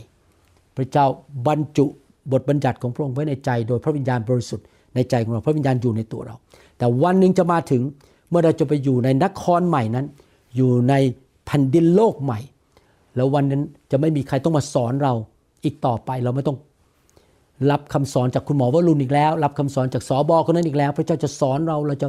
[0.78, 1.06] พระเจ้า
[1.48, 1.86] บรรจุ
[2.32, 6.36] บทบัญญัติของพระองค์ไว้ในใจ โดยพระวิญญาณบริสุทธิ์ในใจของเราพระวิญญาณอยู่ในตัวเรา
[6.78, 7.82] แต่วันหนึ่งจะมาถึง
[8.30, 10.06] เมื่อเราจะไปอยู่ในนครใหม่นั้น
[10.56, 10.94] อยู่ใน
[11.46, 12.40] แผ่นดินโลกใหม่
[13.16, 15.14] แล้ววันนั้นจะไม่มีใครต้องมาสอนเรา
[15.64, 16.58] อีกต่อไปเราไม่ต้อง
[17.70, 22.08] รับคำสอนจากคุณหมอวรุณอีกแล้ว รับคำสอนจากสอบอคนนั้นอีกแล้ว พระเจ้าจะสอนเราเราจะ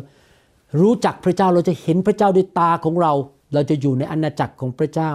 [0.81, 3.12] รู้จักพระเจ้าเราจะเห็นพระเจ้าด้วยตาของเรา
[3.55, 5.12] เราจะอยู่ในอาณาจักรของพระเจ้า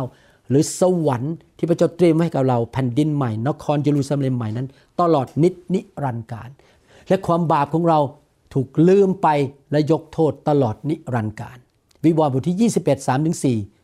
[0.50, 4.68] หรือสวรรค์ที่พระเจ้าเตรียมให้กับเราแผ่นดินใหม่นครเยรูซาเล็มใหม่นั้น
[5.02, 6.50] ตลอดนิจนิรันดร์การ
[7.08, 8.00] และความบาปของเรา
[8.54, 9.28] ถูกลืมไป
[9.72, 11.58] และยกโทษตลอดนิรันดร์การ
[12.04, 13.77] วิวรณ์บทที่ 21 3ถึง4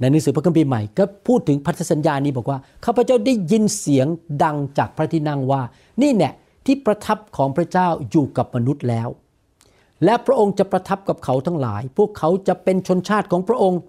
[0.00, 4.06] ในหนังสือพระคัมภีร์ใหม่ก็พูดถึงพันธสัญญานี้บอกว่าข้าพเจ้าได้ยินเสียง
[4.42, 5.62] ดังจากพระที่นั่งว่า
[6.02, 6.30] นี่แน่
[6.66, 9.08] ที่ประทับของพระเจ้าอยู่กับมนุษย์แล้ว
[10.04, 13.80] และพระองค์จะประทับกับเขาทั้งหลาย พวกเขาจะเป็นชนชาติของพระองค์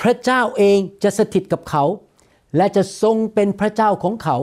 [0.00, 1.84] พระเจ้าเองจะสถิตกับเขา
[2.56, 4.36] และจะทรงเป็นพระเจ้าของเขา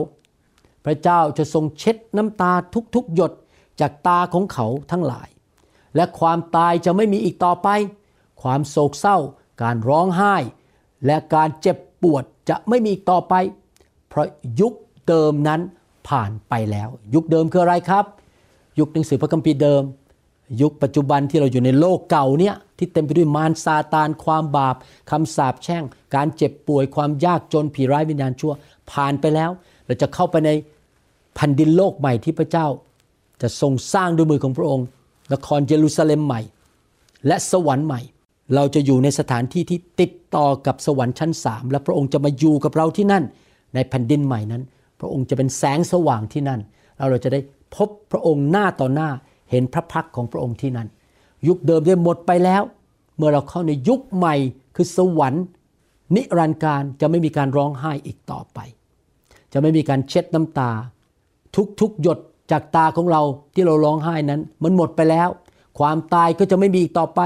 [0.84, 2.52] พระเจ้าจะทรงเช็ดน้ำตา
[2.94, 3.32] ทุกๆหยด
[3.80, 5.28] จากตาของเขาทั้งหลาย
[5.96, 7.68] และความตายจะไม่มีอีกต่อไป
[8.42, 9.16] ความโศกเศร้า
[9.62, 10.36] การร้องไห้
[11.06, 13.34] และการเจ็บปวดจะไม่มีต่อไป
[14.08, 14.26] เพราะ
[14.60, 14.72] ยุค
[15.08, 15.60] เดิมนั้น
[16.08, 18.04] ผ่านไปแล้ว ยุคเดิมคืออะไรครับ
[18.78, 19.82] ยุคหนังสือพระคัมภีร์เดิม
[20.62, 24.76] ยุคปัจจุบันที่เราอยู่ในโลกเก่าเนี่ยที่เต็มไปด้วยมารซาตานความบาป
[25.10, 28.52] คำสาปแช่ง การเจ็บป่วยความยากจนผีร้ายวิญญาณชั่ว
[28.92, 29.50] ผ่านไปแล้ว
[29.86, 30.50] เราจะเข้าไปใน
[31.34, 32.66] แผ่นดินโลกใหม่ที่พระเจ้า
[33.42, 34.86] จะทรงสร้างด้วยมือของพระองค์
[35.32, 36.40] นครเยรูซาเล็มใหม่
[37.26, 38.00] และสวรรค์ใหม่
[38.54, 43.24] เราจะอยู่ในสถานที่ที่ติดต่อกับสวรรค์ชั้นสามและพระองค์จะมาอยู่กับเราที่นั่น
[43.74, 44.62] ในแผ่นดินใหม่นั้น
[45.00, 46.60] พระองค์จะเป็นแสงสว่างที่นั่น
[46.96, 47.40] แล้วเราจะได้
[47.74, 49.08] พบพระองค์หน้าต่อหน้า
[49.50, 50.88] เห็นพระพักของพระองค์ที่นั่น
[51.48, 52.62] ยุคเดิมได้หมดไปแล้ว
[53.16, 54.34] เมื่อเราเข้าในยุคใหม่
[54.76, 55.44] คือสวรรค์
[56.16, 58.58] นิรันดร์การจะไม่มีการร้องไห้อีกต่อไป
[59.52, 60.70] จะไม่มีการเช็ดน้ำตา
[61.80, 62.18] ทุกๆหยด
[62.50, 63.22] จากตาของเรา
[63.54, 65.28] ที่เราร้องไห้นั้น มันหมดไปแล้ว
[65.78, 67.20] ความตายก็จะไม่มีอีกต่อไป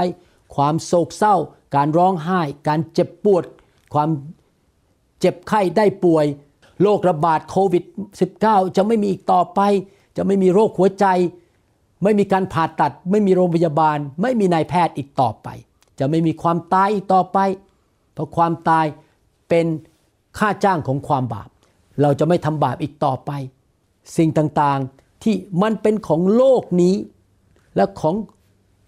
[0.55, 1.35] ความโศกเศร้า
[1.75, 3.43] การร้องไห้ การเจ็บปวด
[3.93, 4.09] ความ
[5.19, 6.25] เจ็บไข้ได้ป่วย
[6.81, 7.83] โรคระบาดโควิด
[8.29, 9.59] -19 จะไม่มีอีกต่อไป
[10.17, 11.05] จะไม่มีโรคหัวใจ
[12.03, 15.47] ไม่มีการผ่าตัด ไม่มีโรงพยาบาล ไม่มีนายแพทย์อีกต่อไป
[15.99, 17.37] จะไม่มีความตายอีกต่อไป
[18.13, 18.85] เพราะความตาย
[19.49, 19.65] เป็น
[20.37, 21.49] ค่าจ้างของความบาป
[22.01, 23.31] เราจะไม่ทำบาปอีกต่อไป
[24.17, 26.95] สิ่งต่างๆที่มันเป็นของโลกนี้
[27.75, 28.15] และของ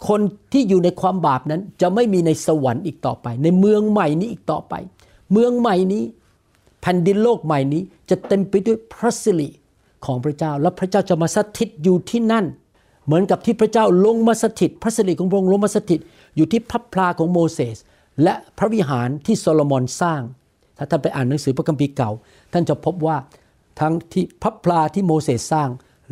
[0.08, 4.74] คนที่อยู่ในความบาปนั้นจะไม่มีในสวรรค์อีกต่อไป ในเมืองใหม่นี้อีกต่อไป
[5.32, 6.04] เมืองใหม่นี้
[6.82, 9.50] แผ่นดินโลกใหม่นี้จะเต็มไปด้วยพระสิริ
[10.06, 12.46] ของพระเจ้า และพระเจ้าจะมาสถิตอยู่ที่นั่น
[13.06, 16.00] เหมือนกับที่พระเจ้าลงมาสถิต พระสิริของพระองค์ลงมาสถิต
[16.36, 17.78] อยู่ที่พลับพลาของโมเสส
[18.24, 20.22] และพระวิหารที่โซโลมอนสร้าง
[20.78, 22.12] ถ้าท่านไปอ่านหนังสือพระคัมภีร์เก่า
[22.54, 23.18] ท่านจะพบว่า
[23.80, 25.70] ทั้งที่พลับพลาที่โมเสสสร้าง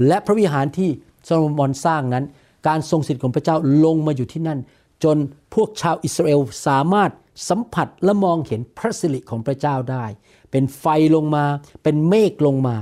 [0.08, 0.90] และพระวิหารที่
[1.26, 2.26] โซโลมอนสร้างนั้น
[2.68, 4.60] การทรงสิทธิ์ของพระเจ้าลงมาอยู่ที่นั่น
[5.04, 5.18] จน
[5.54, 7.12] พวกชาวอิสราเอลสามารถ
[7.50, 10.06] สัมผัสและมองเห็นพระสิริของพระเจ้าได้
[10.52, 11.46] เป็นไฟลงมา
[11.84, 12.78] เป็นเมฆลงมา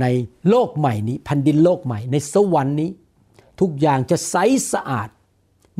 [0.00, 0.06] ใน
[0.48, 2.90] โลกใหม่นี้แผ่นดินโลกใหม่ ในสวรรค์นี้
[3.60, 4.36] ทุกอย่างจะใส
[4.72, 5.08] สะอาด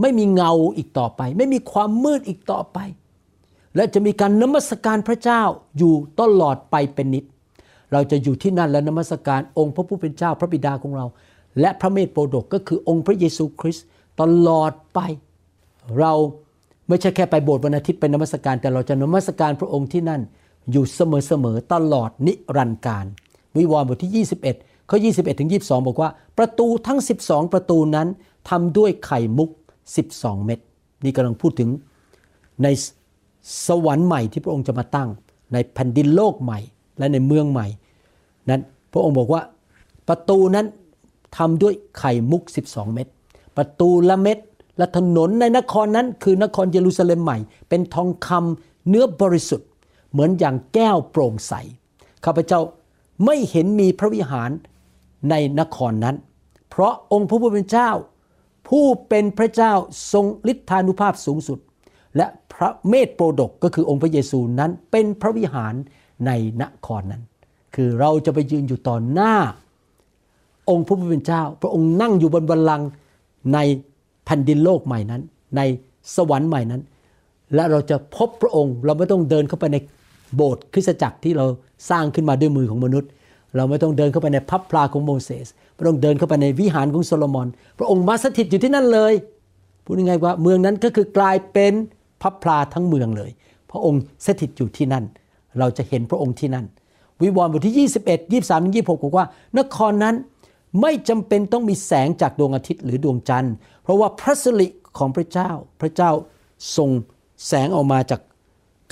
[0.00, 2.78] ไม่มีเงาอีกต่อไป ไม่มีความมืดอีกต่อไป
[3.76, 5.42] และจะมีการนมัสการพระเจ้า
[5.78, 7.24] อยู่ตลอดไปเป็นนิด
[7.92, 11.06] เราจะอยู่ที่นั่นและนมัสการองค์พระผู้เป็นเจ้าพระบิดาของเรา
[11.60, 13.86] และพระเมธโปรดกก็คือองค์พระเยซูคริสต์
[14.20, 14.98] ตลอดไป
[15.98, 16.12] เรา
[16.88, 20.20] ไม่ใช่แค่ไปโบสถ์วันอาทิตย์ไปนมัสการ แต่เราจะนมัสการพระองค์ที่นั่น
[20.72, 23.06] อยู่เสมอๆตลอดนิรันดร์การ
[23.56, 28.08] วิวรณ์บทที่ 21ข้อ21ถึง22 บอกว่า ประตูทั้ง 12 ประตูนั้น
[28.50, 29.50] ทำด้วยไข่มุก
[29.98, 30.58] 12 เม็ด
[31.04, 31.68] นี่กำลังพูดถึง
[32.62, 32.68] ใน
[33.66, 35.08] สวรรค์ใหม่ที่พระองค์จะมาตั้ง
[35.52, 36.58] ในแผ่นดินโลกใหม่
[36.98, 37.66] และในเมืองใหม่
[38.50, 38.60] นั้น
[38.92, 39.42] พระองค์บอกว่า
[40.08, 40.66] ประตูนั้น
[41.36, 43.08] ทำด้วยไข่มุก 12 เม็ด
[43.56, 44.38] ประตูละเม็ด
[44.78, 49.68] และถนนในนครนั้นคือนครเยรูซาเล็มใหม่ เป็นทองคำเนื้อบริสุทธิ์
[50.12, 51.54] เหมือนอย่างแก้วโปร่งใส
[52.24, 52.60] ข้าพเจ้า
[53.24, 54.50] ไม่เห็นมีพระวิหาร
[55.30, 56.16] ในนครนั้น
[56.70, 57.90] เพราะองค์พระผู้เป็นเจ้า
[58.68, 59.72] ผู้เป็นพระเจ้า
[60.12, 61.58] ทรงฤทธานุภาพสูงสุด
[62.16, 65.74] และพระเมธโปรดกก็คือองค์พระเยซูนั้นเป็นพระวิหาร
[66.26, 66.30] ใน
[66.62, 67.22] นครนั้น
[67.74, 69.34] คือเราจะไปยืนอยู่ต่อหน้า
[70.70, 72.88] องค์พระผู้เป็นเจ้า พระองค์นั่งอยู่บนบัลลังก์
[73.54, 73.58] ใน
[74.24, 75.22] แผ่นดินโลกใหม่นั้น
[75.56, 75.60] ใน
[76.16, 76.82] สวรรค์ใหม่นั้น
[77.54, 79.76] และเราจะพบพระองค์เราไม่ต้องเดินเข้าไปใน
[80.34, 81.46] โบสถ์คริสตจักรที่เรา
[81.90, 83.10] สร้างขึ้นมาด้วยมือของมนุษย์
[83.56, 87.48] เราไม่ต้องเดินเข้าไปในพับพลาของโมเสสไม่ต้องเดินเข้าไปในวิหารของโซโลมอน
[87.78, 89.14] พระองค์มาสถิตอยู่ที่นั่นเลย
[89.84, 91.72] พูดยังไงว่าเมืองนั้นก็คือกลายเป็น
[92.22, 93.30] พับพลาทั้งเมืองเลย
[93.70, 95.04] พระองค์สถิตอยู่ที่นั่น
[95.58, 96.66] เราจะเห็นพระองค์ที่นั่น
[97.22, 99.26] วิวรณ์บทที่ 21 23 26บอกว่า
[99.58, 100.14] นครนั้น
[100.80, 106.10] ไม่จำเป็นต้องมีแสงจากดวงอาทิตย์หรือดวงจันทร์ เพราะว่าพระสิริของพระเจ้า พระเจ้า
[106.76, 106.90] ส่ง
[107.46, 108.20] แสงออกมาจาก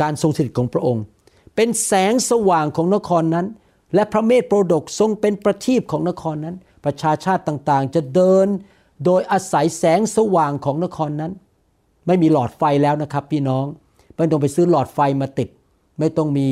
[0.01, 1.03] การทรงสถิตของพระองค์
[1.57, 3.47] เป็นแสงสว่างของนครนั้น
[3.95, 8.47] และพระเมธโปรดกทรงเป็นประทีปของนครนั้น ประชาชาติต่างๆ จะเดิน
[9.05, 11.33] โดยอาศัยแสงสว่างของนครนั้น
[12.07, 13.65] ไม่มีหลอดไฟแล้วนะครับ พี่น้อง
[14.17, 15.49] ไม่ต้องไปซื้อหลอดไฟมาติด
[15.99, 16.47] ไม่ต้องมี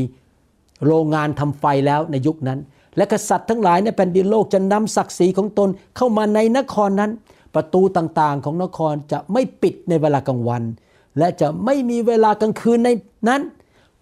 [0.86, 2.58] โรงงานทำไฟแล้วในยุคนั้น
[2.96, 7.10] และกษัตริย์ทั้งหลายในแผ่นดินโลกจะนำศักดิ์ศรีของตนเข้ามาในนครนั้น
[7.54, 10.62] ประตูต่างๆของนครจะไม่ปิดในเวลากลางวัน
[11.18, 12.90] และจะไม่มีเวลากลางคืนใน
[13.28, 13.42] นั้น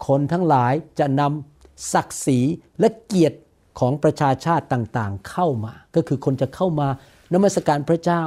[0.06, 2.38] คนทั้งหลายจะนำศักดิ์ศรี
[2.80, 3.38] และเกียรติ
[3.78, 6.88] ของประชาชาติต่างๆเข้ามา ก็คือคนจะเข้ามา
[7.32, 8.22] นมัสการพระเจ้า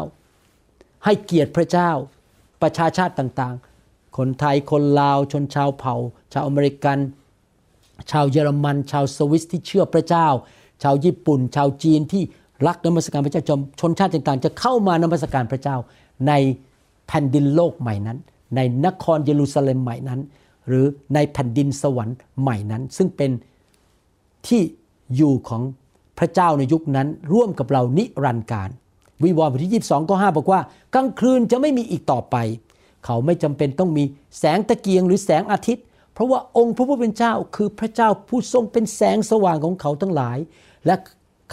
[1.05, 1.91] ให้เกียรติพระเจ้า
[2.61, 5.95] ประชาชาติต่างๆ คนไทยคนลาวชนชาวเผ่า
[6.33, 6.97] ชาวอเมริกัน
[8.11, 10.27] ชาวเยอรมัน ชาวสวิสที่เชื่อพระเจ้า
[10.83, 12.23] ชาวญี่ปุ่น ชาวจีนที่
[12.67, 13.43] รักนมัสการพระเจ้า
[13.79, 15.77] ชนชาติต่างๆ จะเข้ามานมัสการพระเจ้า
[16.27, 16.33] ใน
[17.07, 18.17] แผ่นดินโลกใหม่นั้น
[18.55, 20.19] ในนครเยรูซาเล็มใหม่นั้น
[20.67, 23.31] หรือในแผ่นดินสวรรค์ใหม่นั้น ซึ่งเป็น
[24.47, 24.61] ที่
[25.15, 25.61] อยู่ของ
[26.19, 28.69] พระเจ้าในยุคนั้นร่วมกับเรานิรันดร์การ
[29.23, 30.59] วิวรณ์บทที่ 22ข้อ5บอกว่า
[30.95, 32.35] กลางคืนจะไม่มีอีกต่อไป
[33.05, 34.03] เขาไม่จำเป็นต้องมี
[34.39, 40.37] แสงตะเกียงหรือแสงอาทิตย์เราะว่าองค์พระผู้เป็นเจ้าคือพระเจ้าผู้ทรงเป็นแสงสว่างของเขาทั้งหลาย
[40.85, 40.95] และ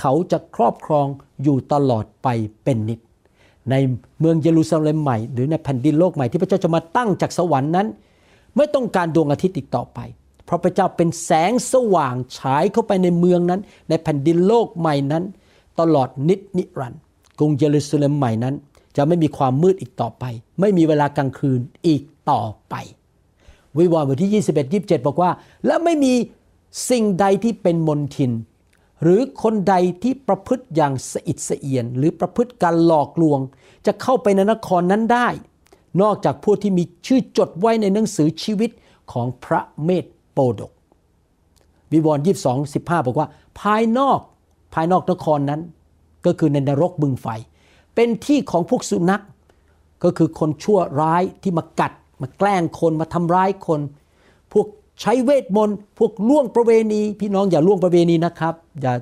[0.01, 1.07] เขาจะครอบครอง
[1.43, 2.29] อยู่ตลอดไป
[2.65, 3.01] เป็นนิด
[3.71, 3.75] ใน
[4.21, 7.87] เมืองเยรูซาเล็มใหม่ หรือในแผ่นดินโลกใหม่ที่พระเจ้าจะมาตั้งจากสวรรค์นั้น
[8.57, 9.99] ไม่ต้องการดวงอาทิตย์อีกต่อไป
[10.45, 15.25] เพราะพระเจ้าเป็นแสงสว่างฉายเข้าไปในเมืองนั้น ในแผ่นดินโลกใหม่นั้น
[15.81, 17.01] ตลอดนิดนิรันดร์
[17.39, 18.55] กรุงเยรูซาเล็มใหม่นั้น
[18.97, 20.25] จะไม่มีความมืดอีกต่อไป
[20.61, 22.75] ไม่มีเวลากลางคืนอีกต่อไป
[23.79, 25.31] วิวรณ์บทที่ 21 27 บอกว่า
[25.67, 26.15] และไม่มี
[26.91, 28.33] สิ่งใดที่เป็นมนทิน
[29.03, 33.41] หรือคนใดที่ประพฤติอย่างสะอิดสะเอียน หรือประพฤติการหลอกลวง
[33.87, 35.29] จะเข้าไปในนครนั้นได้
[36.03, 38.71] นอกจากผู้ที่มีชื่อจดไว้ในหนังสือชีวิต
[39.13, 40.73] ของพระเมธโปดก
[41.93, 43.29] วิวรณ์ยี่สองสิบห้าบอกว่า
[43.61, 44.21] ภายนอก
[44.75, 45.61] ภายนอกนครนั้น
[46.27, 47.27] ก็คือในนรกบึงไฟ
[47.95, 49.23] เป็นที่ของพวกสุนัข
[50.05, 53.81] ก็คือคนชั่วร้ายที่มากัด มาแกล้งคนมาทำร้ายคน
[54.53, 54.67] พวก
[55.01, 58.95] ใช้เวทมนต์พวกล่วงประเวณี พี่น้องอย่าล่วงประเวณีนะครับ อย่า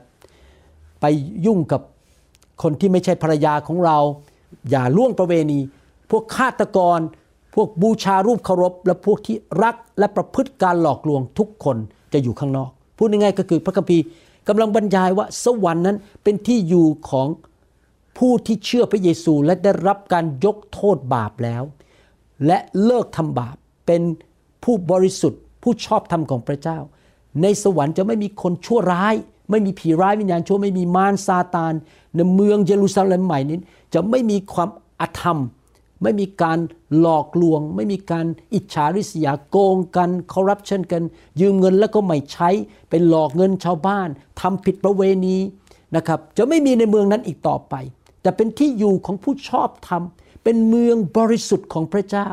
[1.00, 1.04] ไป
[1.46, 1.80] ยุ่งกับ
[2.62, 3.98] คนที่ไม่ใช่ภรรยาของเรา
[4.70, 5.58] อย่าล่วงประเวณี
[6.10, 6.98] พวกฆาตกร
[7.54, 11.76] พวกบูชารูปเคารพ และพวกที่รักและประพฤติการหลอกลวงทุกคน
[12.12, 14.04] จะอยู่ข้างนอก พูดง่ายๆก็คือพระคัมภีร์
[14.48, 17.28] กำลังบรรยายว่าสวรรค์นั้นเป็นที่อยู่ของ
[18.18, 21.62] ผู้ที่เชื่อพระเยซูและได้รับการยกโทษบาปแล้ว
[22.46, 24.02] และเลิกทำบาปเป็น
[24.64, 26.78] ผู้บริสุทธิ์ ผู้ชอบธรรมของพระเจ้า
[27.42, 29.14] ในสวรรค์จะไม่มีคนชั่วร้าย
[29.50, 31.74] ไม่มีผีร้ายวิญญาณชั่วไม่มีมารซาตาน
[32.16, 33.58] ในเมืองเยรูซาเล็มใหม่นี้
[33.94, 34.68] จะไม่มีความ
[35.00, 35.38] อธรรม
[36.02, 36.58] ไม่มีการ
[36.98, 41.02] หลอกลวง ไม่มีการอิจฉาริษยาโกงกันคอร์รัปชันกัน
[41.40, 42.48] ยืมเงินแล้วก็ไม่ใช้
[42.90, 44.08] เป็นหลอกเงินชาวบ้าน
[44.40, 45.36] ทำผิดประเวณี
[45.96, 47.74] นะครับจะไม่มีในเมืองนั้นอีกต่อไป
[48.22, 50.02] แต่เป็นที่อยู่ของผู้ชอบธรรม
[50.44, 52.30] เป็นเมืองบริสุทธิ์ของพระเจ้า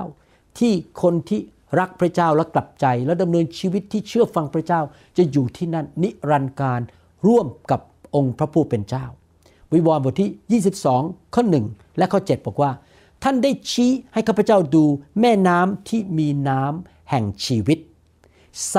[0.60, 1.41] ที่คนที่
[1.80, 4.82] รักพระเจ้าและกลับใจ และดำเนินชีวิตที่เชื่อฟังพระเจ้า
[5.17, 6.82] จะอยู่ที่นั่นนิรันดร์การ
[7.28, 7.82] ร่วมกับ
[8.15, 9.06] องค์พระผู้เป็นเจ้า
[9.74, 10.62] วิวรณ์บทที่
[11.02, 12.71] 22 ข้อ 1 และข้อ 7 บอกว่า
[13.24, 14.84] ท่านได้ชี้ให้ข้าพเจ้าดู
[15.19, 17.80] แม่น้ำที่มีน้ำแห่งชีวิต
[18.69, 18.78] ใส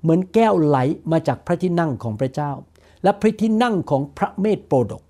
[0.00, 0.78] เหมือนแก้วไหล
[1.12, 2.52] มาจากพระที่นั่งของพระเจ้า
[3.02, 5.02] และพระที่นั่งของพระเมธโปรดก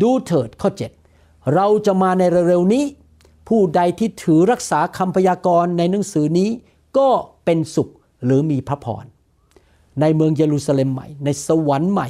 [0.00, 1.03] ดูเถิดข้อ 7
[1.54, 2.84] เราจะมาในเร็วๆนี้
[3.48, 6.50] ผู้ใดที่ถือรักษาคำพยากรณ์ในหนังสือนี้
[6.98, 7.08] ก็
[7.44, 7.88] เป็นสุข
[8.24, 9.04] หรือมีพระพร
[10.00, 12.08] ในเมืองเยรูซาเล็มใหม่ ในสวรรค์ใหม่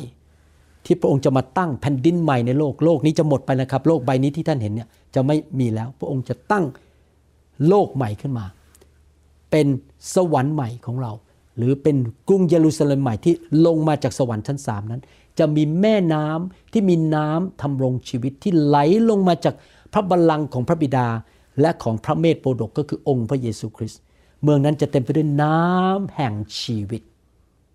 [0.84, 6.64] ที่พระองค์จะมาตั้งแผ่นดินใหม่ในโลกโลกนี้จะหมดไปนะครับ โลกใบนี้ที่ท่านเห็นเนี่ยจะไม่มีแล้ว พระองค์จะตั้ง
[7.68, 8.46] โลกใหม่ขึ้นมา
[9.50, 9.66] เป็น
[10.14, 11.12] สวรรค์ใหม่ของเรา
[11.56, 11.96] หรือเป็น
[12.28, 13.34] กรุงเยรูซาเล็มใหม่ที่
[13.66, 15.02] ลงมาจากสวรรค์ชั้นสามนั้น
[15.38, 18.76] จะมีแม่น้ำที่มีน้ำธำรงชีวิตที่ไหล
[19.08, 19.54] ลงมาจาก
[19.92, 21.08] พระบัลลังก์ของพระบิดา
[21.60, 24.00] และของพระเมษโปดกก็คือองค์พระเยซูคริสต์
[24.42, 27.02] เมืองนั้นจะเต็มไปด้วยน้ำแห่งชีวิต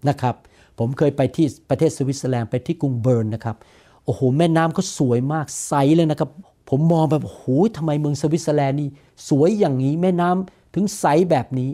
[0.10, 0.36] นะครับ
[0.80, 3.56] ผมเคยไปที่ประเทศสวิตเซอร์แลนด์ไปที่กรุงเบิร์นนะครับ
[4.06, 6.30] โอ้โหแม่น้ำก็สวยมากใสเลยนะครับ
[6.69, 7.45] ผมมองแบบโอ้โห
[7.78, 8.89] ทำไมเมืองสวิตเซอร์แลนด์นี่
[9.30, 11.69] สวยอย่างนี้แม่น้ำถึงใสแบบนี้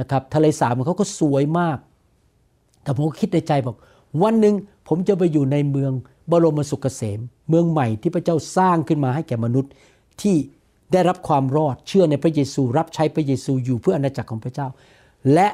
[0.00, 1.78] นะครับทะเลสาบของเขาก็สวยมาก
[2.82, 3.76] แต่ผมก็คิดในใจบอก
[4.22, 4.54] วันหนึ่ง
[4.88, 5.92] ผมจะไปอยู่ในเมือง
[6.30, 9.70] บรมสุขเกษม เมืองใหม่ที่พระเจ้าสร้างขึ้นมาให้แก่มนุษย์
[10.22, 10.36] ที่
[10.92, 14.68] ได้รับความรอดเชื่อในพระเยซู รับใช้พระเยซูอยู่เพื่ออาณาจักรของพระเจ้า
[15.34, 15.48] และ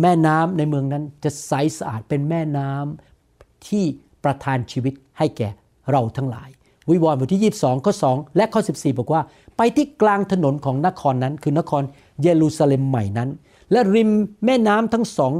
[0.00, 3.84] แม่น้ำในเมืองนั้นจะใสสะอาดเป็นแม่น้ำที่
[4.24, 5.48] ประทานชีวิตให้แก่
[5.90, 6.48] เราทั้งหลาย
[6.90, 9.22] วิวรณ์บทที่ 22 ข้อ 2 และข้อ 14 บอกว่า
[9.56, 11.82] ไปที่กลางถนนของนครนั้น คือนคร
[12.22, 13.30] เยรูซาเล็มใหม่นั้น
[13.70, 14.10] และริม
[14.46, 15.32] แม่น้ำทั้งสอง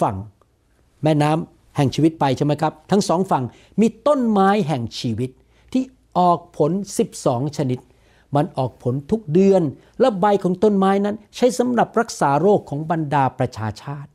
[0.00, 0.16] ฝั่ง
[1.04, 3.44] แม่น้ำแห่งชีวิตไปใช่ไหมครับ ทั้งสองฝั่ง
[3.80, 5.30] มีต้นไม้แห่งชีวิต
[5.72, 5.82] ที่
[6.18, 6.70] ออกผล
[7.12, 7.78] 12 ชนิด
[8.36, 9.62] มันออกผลทุกเดือน
[10.00, 14.10] และใบของต้นไม้นั้น ใช้สำหรับรักษาโรคของบรรดาประชาชาติ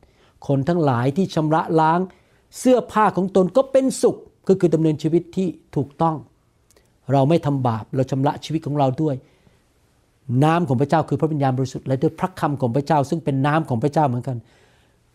[0.46, 2.00] คนทั้งหลายที่ชำระล้าง
[2.58, 4.16] เสื้อผ้าของตนก็เป็นสุข
[4.48, 6.16] ก็คือดำเนินชีวิตที่ถูกต้อง
[7.12, 9.14] เราไม่ทำบาปเราชำระชีวิตของเราด้วย
[10.44, 14.36] น้ำของพระเจ้าคือพระวิญญาณบริสุทธิ์และด้วยพระคำของพระเจ้า ซึ่งเป็นน้ำของพระเจ้าเหมือนกัน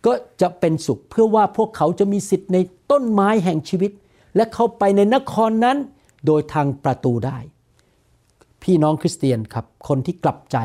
[0.06, 2.58] ก็จะเป็นสุขเพื่อว่าพวกเขาจะมีสิทธิ์ใน
[2.92, 3.92] ต้นไม้แห่งชีวิต
[4.36, 5.78] และเข้าไปในนครนั้น
[6.26, 7.38] โดยทางประตูได้
[8.64, 10.58] พี่น้องคริสเตียนครับ คนที่กลับใจ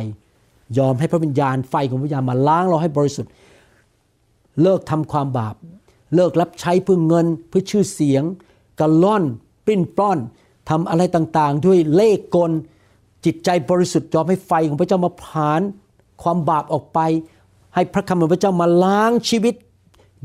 [0.79, 3.31] ยอมให้พระวิญญาณไฟของพระวิญญาณมาล้างเราให้บริสุทธิ์
[4.63, 5.55] เลิกทำความบาป
[6.15, 8.23] เลิกรับใช้เพื่อเงินเพื่อชื่อเสียง
[8.81, 9.25] กระล่อน
[9.65, 10.19] ปลิ้นปล้อน
[10.71, 12.53] ทำอะไรต่างๆ ด้วยเล่กล
[13.25, 15.61] จิตใจบริสุทธิ์ยอมให้ไฟของพระเจ้ามาผ่าน
[16.23, 16.99] ความบาปออกไป
[17.77, 19.55] ให้พระคำของพระเจ้ามาล้างชีวิต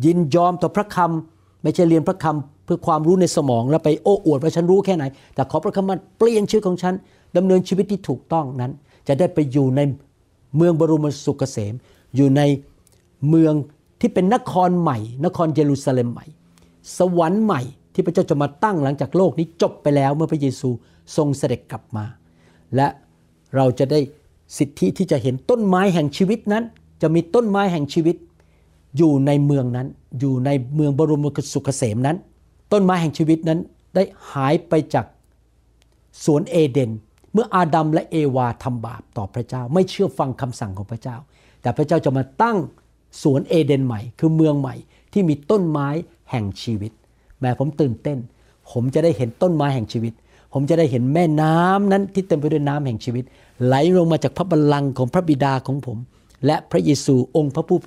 [0.06, 5.04] ยินยอมต่อพระคำไม่ใช่เรียนพระคำเพื่อความรู้ในสมอง แล้วไปโอ้อวดว่าฉันรู้แค่ไหน
[5.36, 6.93] แต่ขอพระคำมาเปลี่ยนชีวิตของฉัน
[7.38, 8.72] ดำเนินชีวิตที่ถูกต้องนั้น
[9.08, 9.82] จะได้ไปอยู่ใน
[10.56, 11.74] เมืองบรมสุขเกษม
[12.16, 12.41] อยู่ใน
[13.30, 13.54] เมือง
[14.02, 16.26] ที่เป็นนครใหม่ นครเยรูซาเล็มใหม่
[16.97, 17.62] สวรรค์ใหม่
[17.93, 20.70] ที่พระเจ้าจะมาตั้งหลังจากโลกนี้จบไปแล้วเมื่อพระเยซู
[21.18, 22.06] ทรงเสด็จกลับมา
[22.76, 22.88] และ
[23.56, 23.99] เราจะได้
[24.58, 26.64] สิทธิที่จะเห็นต้นไม้แห่งชีวิตนั้น
[27.02, 28.16] จะมีต้นไม้แห่งชีวิต
[28.97, 29.88] อยู่ในเมืองนั้น
[30.20, 32.18] อยู่ในเมืองบรมสุขเกษมนั้น
[32.72, 33.60] ต้นไม้แห่งชีวิตนั้น
[33.95, 35.06] ได้หายไปจาก
[36.26, 36.91] สวนเอเดน
[37.34, 41.18] เมื่ออาดัมและเอวาทำบาปต่อพระเจ้า ไม่เชื่อฟังคำสั่งของพระเจ้า
[41.62, 42.58] แต่พระเจ้าจะมาตั้ง
[43.24, 44.76] สวนเอเดนใหม่ คือเมืองใหม่
[45.14, 45.88] ที่มีต้นไม้
[46.32, 46.91] แห่งชีวิต
[47.39, 48.18] แม้ผมตื่นเต้น
[48.72, 50.14] ผมจะได้เห็นต้นไม้แห่งชีวิต
[50.54, 53.24] ผมจะได้เห็นแม่น้ำนั้นที่เต็มไปด้วยน้ำแห่งชีวิต
[53.66, 55.97] ไหลลงมาจากพระบัลลังก์ของพระบิดาของผม
[56.46, 57.78] และพระเยซูองค์พระผู้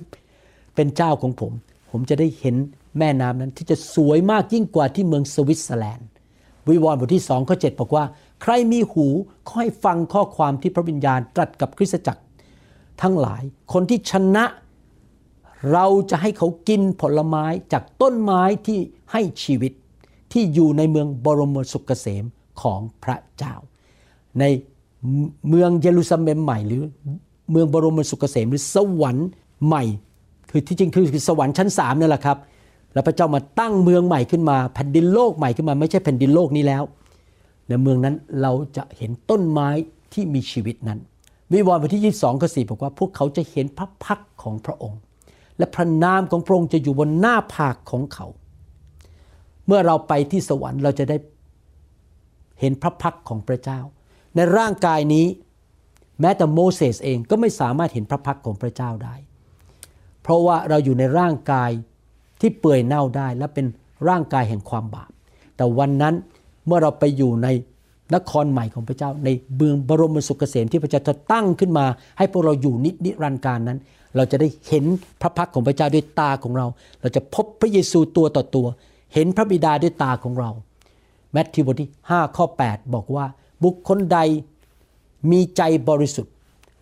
[0.75, 1.51] เป็นเจ้าของผม
[1.91, 2.55] ผมจะได้เห็น
[2.99, 6.07] แม่น้ำนั้นที่จะสวยมากยิ่งกว่าที่เมืองสวิตเซอร์แลนด์
[6.69, 8.05] วิวรณ์บทที่สองข้อเจ็ดบอกว่า
[8.41, 9.05] ใครมีหู
[9.47, 12.21] ก็ให้ฟังข้อความที่พระวิญญาณตรัสกับคริสตจักร
[13.01, 13.43] ทั้งหลาย
[13.73, 14.45] คนที่ชนะ
[15.73, 18.79] เราจะให้เขากินผลไม้จากต้นไม้ที่
[19.11, 19.73] ให้ชีวิต
[20.31, 22.25] ที่อยู่ในเมืองบรมสุขเกษม
[22.61, 23.55] ของพระเจ้า
[24.39, 24.43] ใน
[25.49, 26.83] เมืองเยรูซาเล็มใหม่หรือ
[27.51, 29.29] เมืองบรมสุขเกษมหรือสวรรค์
[29.65, 29.83] ใหม่
[30.49, 32.37] คือที่จริงคือสวรรค์ชั้นสามนั่นแหละครับ
[32.93, 36.83] แล้วพระเจ้ามาตั้งเมืองใหม่ขึ้นมาแผ่นดินโลกใหม่ขึ้นมาไม่ใช่แผ่นดินโลกนี้แล้ว
[37.67, 39.69] ในเมืองนั้นเราจะเห็นต้นไม้
[40.13, 40.99] ที่มีชีวิตนั้น
[41.51, 44.99] วิวรณ์บทที่ 22ข้อ4บอกว่าพวกเขาจะเห็นพระพักของพระองค์
[45.57, 48.27] และพระนามของพระองค์จะอยู่บนหน้าผากของเขา
[49.67, 51.17] เมื่อเราไปที่สวรรค์เราจะได้
[52.59, 53.79] เห็นพระพักของพระเจ้า
[54.35, 55.25] ในร่างกายนี้
[56.21, 59.15] แม้แต่โมเสสเองก็ไม่สามารถเห็นพระพักของพระเจ้าได้
[60.21, 61.71] เพราะว่าเราอยู่ในร่างกาย
[62.41, 63.65] ที่เปื่อยเน่าได้และเป็น
[64.09, 65.11] ร่างกายแห่งความบาป
[65.55, 66.13] แต่วันนั้น
[66.65, 67.47] เมื่อเราไปอยู่ใน
[68.15, 71.85] นครใหม่ของพระเจ้า ในเมืองบรมสุขเกษมที่พระเจ้าจะตั้งขึ้นมา
[72.17, 73.79] ให้พวกเราอยู่นินิรันดร์การนั้น
[74.15, 74.85] เราจะได้เห็น
[75.21, 76.67] พระพักของพระเจ้าด้วยตาของเรา
[77.01, 78.67] เราจะพบพระเยซูตัวต่อตัว
[79.13, 80.49] เห็นพระบิดาด้วยตาของเรา
[81.31, 83.25] แมทธิวบทที่5ข้อ8บอกว่า
[83.63, 84.19] บุคคลใด
[85.31, 86.33] มีใจบริสุทธิ์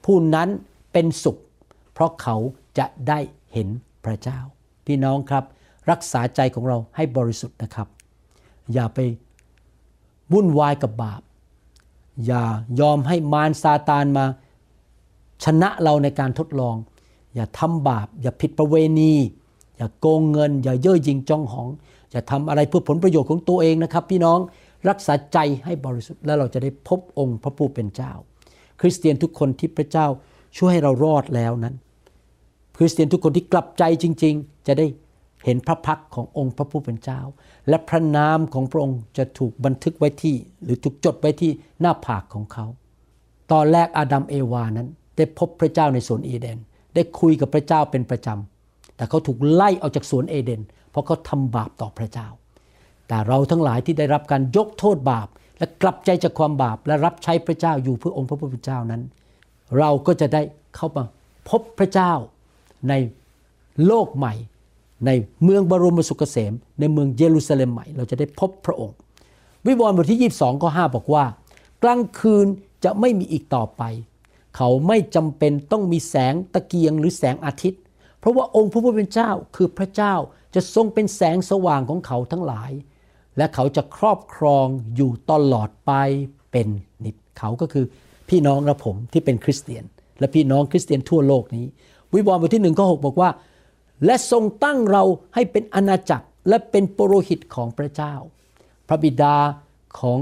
[0.05, 0.49] ผู้นั้น
[0.93, 1.37] เป็นสุข
[1.93, 2.35] เพราะเขา
[2.77, 3.19] จะได้
[3.53, 3.67] เห็น
[4.05, 4.39] พระเจ้า
[4.85, 5.43] พี่น้องครับ
[5.91, 7.87] รักษาใจของเราให้บริสุทธิ์นะครับ
[8.73, 8.99] อย่าไป
[10.33, 11.21] วุ่นวายกับบาป
[12.25, 12.43] อย่า
[12.79, 14.25] ยอมให้มารซาตานมา
[15.43, 16.75] ชนะเราในการทดลอง
[17.35, 19.13] อย่าทำบาป อย่าผิดประเวณี
[19.77, 21.69] อย่าโกงเงิน อย่าเย่อหยิ่งจองหอง
[22.11, 24.39] อย่าทำอะไรเพื่อผลประโยชน์ของตัวเองนะครับ พี่น้อง
[24.89, 28.11] รักษาใจให้บริสุทธิ์แล้วเราจะได้พบองค์พระผู้เป็นเจ้า
[28.85, 30.07] คริสเตียนทุกคนที่พระเจ้า
[30.57, 31.75] ช่วยให้เรารอดแล้วนั้น
[32.77, 34.85] คริสเตียนทุกคนที่กลับใจจริง ๆ จะได้
[35.45, 37.19] เห็นพระพักขององค์พระผู้เป็นเจ้า
[37.69, 42.65] และพระนามของพระองค์จะถูกบันทึกไว้ที่ หรือถูกจดไว้ที่หน้าผากของเขา
[43.51, 46.59] ตอนแรกอาดัมเอวานั้น ได้พบพระเจ้าในสวนเอเดน
[46.95, 50.61] ได้คุยกับพระเจ้าเป็นประจำแต่เขาถูกไล่ออกจากสวนเอเดน
[50.91, 52.27] เพราะเขาทำบาปต่อพระเจ้า
[53.07, 55.27] แต่เราทั้งหลายที่ได้รับการยกโทษบาป
[55.57, 59.01] และกลับใจจากความบาปและรับใช้พระเจ้าอยู่เพื่อองค์พระผู้เป็นเจ้านั้น
[59.77, 60.41] เราก็จะได้
[60.75, 61.03] เข้ามา
[61.49, 62.13] พบพระเจ้า
[62.89, 62.93] ใน
[63.85, 64.33] โลกใหม่
[65.05, 65.11] ใน
[65.43, 68.95] เมืองบรมสุขเกษม ในเมืองเยรูซาเล็มใหม่ เราจะได้พบพระองค์
[69.65, 71.25] วิวรณ์บทที่ 22ข้อ5บอกว่า
[71.83, 72.47] กลางคืน
[72.83, 73.83] จะไม่มีอีกต่อไป
[74.57, 77.81] เขาไม่จำเป็นต้องมีแสงตะเกียงหรือแสงอาทิตย์
[78.19, 80.13] เพราะว่าองค์พระผู้เป็นเจ้าคือพระเจ้า
[80.55, 82.71] จะทรงเป็นแสงสว่างของเขาทั้งหลาย
[83.37, 84.65] และเขาจะครอบครอง
[84.95, 85.91] อยู่ตลอดไป
[86.51, 86.67] เป็น
[87.05, 87.85] นิจเขาก็คือ
[88.29, 89.83] พี่น้องและผมที่เป็นคริสเตียน
[90.19, 91.65] และพี่น้องคริสเตียนทั่วโลกนี้
[92.13, 93.29] วิวรณ์บทที่หนึ่งข้อหบอกว่า
[94.05, 95.03] และทรงตั้งเรา
[95.35, 98.13] ให้เป็นอาณาจักรและเป็นปโรหิตของพระเจ้า
[98.87, 99.35] พระบิดา
[99.99, 100.19] ของ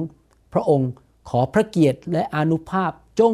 [0.53, 0.91] พระองค์
[1.29, 3.33] ขอพระเกียรติและอนุภาพจง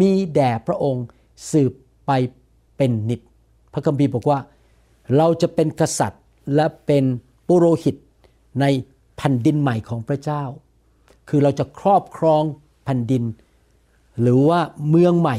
[0.00, 1.04] มีแด่พระองค์
[1.50, 1.72] สืบ
[2.06, 2.10] ไป
[2.76, 3.20] เป็นนิจ
[3.72, 4.38] พระคัมภีร์บอกว่า
[5.16, 6.22] เราจะเป็นกษัตริย์
[6.54, 7.04] และเป็น
[7.48, 7.96] ปุโรหิต
[8.60, 8.64] ใน
[9.22, 10.42] แผ่นดินใหม่ของพระเจ้า
[11.28, 12.42] คือเราจะครอบครอง
[12.84, 13.24] แผ่นดิน
[14.20, 14.60] หรือว่า
[14.90, 15.36] เมืองใหม่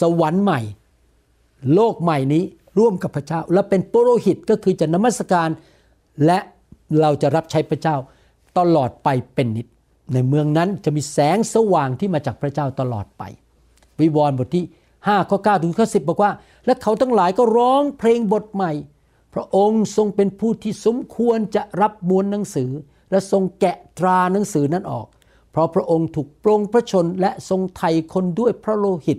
[0.00, 0.60] สวรรค์ใหม่
[1.74, 2.44] โลกใหม่นี้
[2.78, 5.48] ร่วมกับพระเจ้า และเป็นปุโรหิตก็คือจะนมัสการ
[6.26, 6.38] และ
[7.00, 7.96] เราจะรับใช้พระเจ้า
[8.58, 9.66] ตลอดไปเป็นนิจ
[10.14, 13.22] ในเมืองนั้นจะมีแสงสว่างที่มาจากพระเจ้าตลอดไป
[14.00, 14.64] วิวรณ์บทที่
[14.98, 16.32] 5ข้อ9ถึงข้อ10 บอกว่า
[16.66, 18.72] และเขาทั้งหลายก็ร้องเพลงบทใหม่
[19.34, 22.70] พระองค์ทรงเป็นผู้ที่สมควรจะรับมวลหนังสือ
[23.10, 25.06] และทรงแกะตราหนังสือนั้นออก
[25.50, 29.18] เพราะพระองค์ถูกปรงพระชนและทรงไถ่คนด้วยพระโลหิต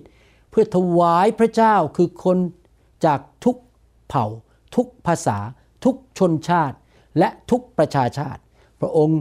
[0.49, 2.37] เพื่อถวายพระเจ้าคือคน
[3.05, 3.57] จากทุก
[4.09, 4.25] เผ่า
[4.75, 5.37] ทุกภาษา
[5.85, 6.77] ทุกชนชาติ
[7.19, 8.41] และทุกประชาชาติ
[8.81, 9.19] พระองค์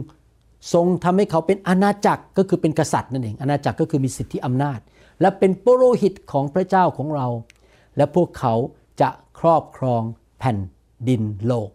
[0.73, 4.79] ทรงทำให้เขาเป็นอาณาจักรก็คือเป็นกษัตริย์นั่นเองอาณาจักรก็คือมีสิทธิอำนาจ
[5.21, 7.27] และเป็นปโรหิตของพระเจ้าของเรา
[7.97, 8.53] และพวกเขา
[9.01, 10.01] จะครอบครอง
[10.39, 10.57] แผ่น
[11.09, 11.69] ดินโลก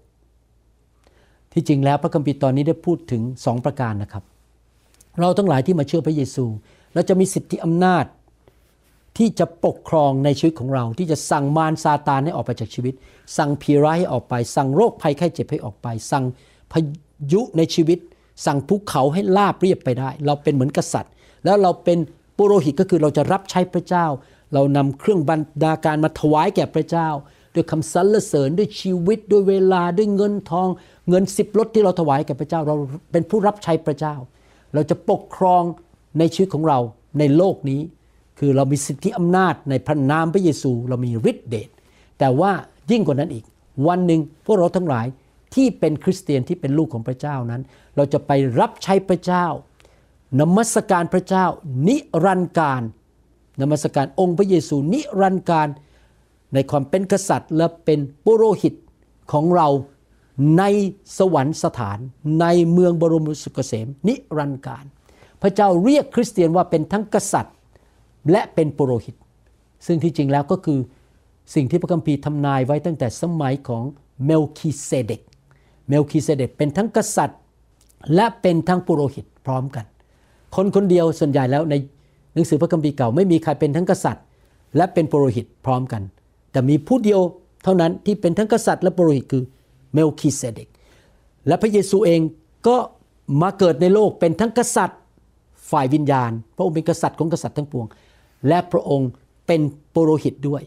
[1.52, 4.24] ที่จริงแล้วพระคัมภีร์ตอนนี้ได้พูดถึงสองประการนะครับ
[5.20, 6.44] เราทั้งหลายที่มาเชื่อพระเยซู
[6.94, 8.04] เราจะมีสิทธิอำนาจ
[9.18, 12.94] ที่จะปกครองในชีวิตของเรา ที่จะสั่งมารซาตานให้ออกไปจากชีวิต
[13.36, 16.24] สั่งผีร้ายให้ออกไป สั่งโรคภัยไข้เจ็บให้ออกไป สั่ง
[16.72, 16.80] พา
[17.32, 17.98] ยุในชีวิต
[18.46, 21.12] สั่งภูเขาให้ลาบเรียบไปได้ เราเป็นเหมือนกษัตริย์
[21.44, 21.98] แล้วเราเป็น
[22.36, 24.06] ปุโรหิตก็คือเราจะรับใช้พระเจ้า
[24.54, 27.08] เรานำเครื่องบรรดาการมาถวายแก่พระเจ้า
[27.54, 30.68] ด้วยคำสรรเสริญด้วยชีวิตด้วยเวลาด้วยเงินทอง
[31.08, 32.76] เงินสิบลดที่เราถวายแก่พระเจ้าเรา
[33.12, 34.14] เป็นผู้รับใช้พระเจ้า
[34.74, 35.62] เราจะปกครอง
[36.18, 36.78] ในชีวิตของเรา
[37.18, 37.80] ในโลกนี้
[38.38, 41.68] คือเรามีสิทธิอำนาจในพระนามพระเยซู เรามีฤทธิเดช
[42.18, 42.50] แต่ว่า
[42.90, 43.44] ยิ่งกว่านั้นอีก
[43.86, 45.06] วันหนึ่งพวกเราทั้งหลาย
[45.54, 47.62] ที่เป็นคริสเตียนที่เป็นลูกของพระเจ้านั้น
[47.96, 49.46] เราจะไปรับใช้พระเจ้า
[50.40, 51.44] นมัสการพระเจ้า
[51.88, 52.82] นิรันดร์การ
[53.60, 55.68] นมัสการองค์พระเยซูนิรันดร์การ
[56.54, 58.74] ในความเป็นกษัตริย์และเป็นปุโรหิต
[59.32, 59.68] ของเรา
[60.58, 60.64] ใน
[61.18, 61.98] สวรรคสถาน
[62.40, 64.84] ในเมืองบรมสุขเกษมนิรันดร์การ
[65.42, 67.54] พระเจ้าเรียกคริสเตียนว่าเป็นทั้งกษัตริย์
[68.30, 69.14] และเป็นปุโรหิต
[69.86, 70.80] ซึ่งที่จริงแล้วก็คือ
[71.54, 73.84] สิ่งที่พระคัมภีร์ทำนายไว้ตั้งแต่สมัยของ
[74.24, 75.20] เมลคีเซเดก
[75.88, 77.38] เมลคีเซเดกเป็นทั้งกษัตริย์
[78.14, 79.84] และเป็นทั้งปุโรหิตพร้อมกัน
[80.56, 81.74] คนคนเดียวส่วนใหญ่แล้วใน
[82.34, 84.24] หนังสือพระคัมภีร์เก่าไม่มีใครเป็นทั้งกษัตริย์
[84.76, 86.02] และเป็นปุโรหิตพร้อมกัน
[86.50, 87.20] แต่มีผู้เดียว
[87.64, 89.42] เท่านั้นที่เป็นทั้งกษัตริย์และปุโรหิตคือ
[89.92, 90.68] เมลคีเซเดก
[91.46, 92.20] และพระเยซูเอง
[92.66, 92.76] ก็
[93.42, 94.98] มาเกิดในโลกเป็นทั้งกษัตริย์
[95.70, 97.86] ฝ่ายวิญญาณ พระองค์เป็นกษัตริย์ของกษัตริย์ทั้งปวง
[98.48, 99.10] และพระองค์
[99.46, 99.60] เป็น
[99.94, 100.62] ปุโรหิตด้วย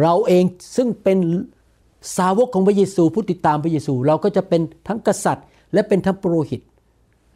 [0.00, 0.44] เราเอง
[0.76, 1.18] ซึ่งเป็น
[2.16, 6.60] สาวกของพระเยซูผู้ติดตามพระเยซู เราก็จะเป็นทั้งกษัตริย์ และเป็นทั้งปุโรหิต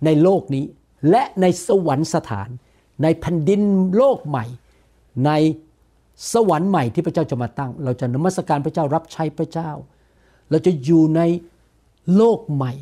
[0.05, 0.65] ในโลกนี้
[1.11, 2.49] และในสวรรคสถาน
[3.03, 3.63] ในแผ่นดิน
[3.97, 4.45] โลกใหม่
[5.27, 5.31] ใน
[6.33, 9.71] สวรรค์ใหม่ที่พระเจ้าจะมาตั้ง เราจะนมัสการพระเจ้ารับใช้พระเจ้า
[10.51, 11.21] เราจะอยู่ใน
[12.17, 12.73] โลกใหม่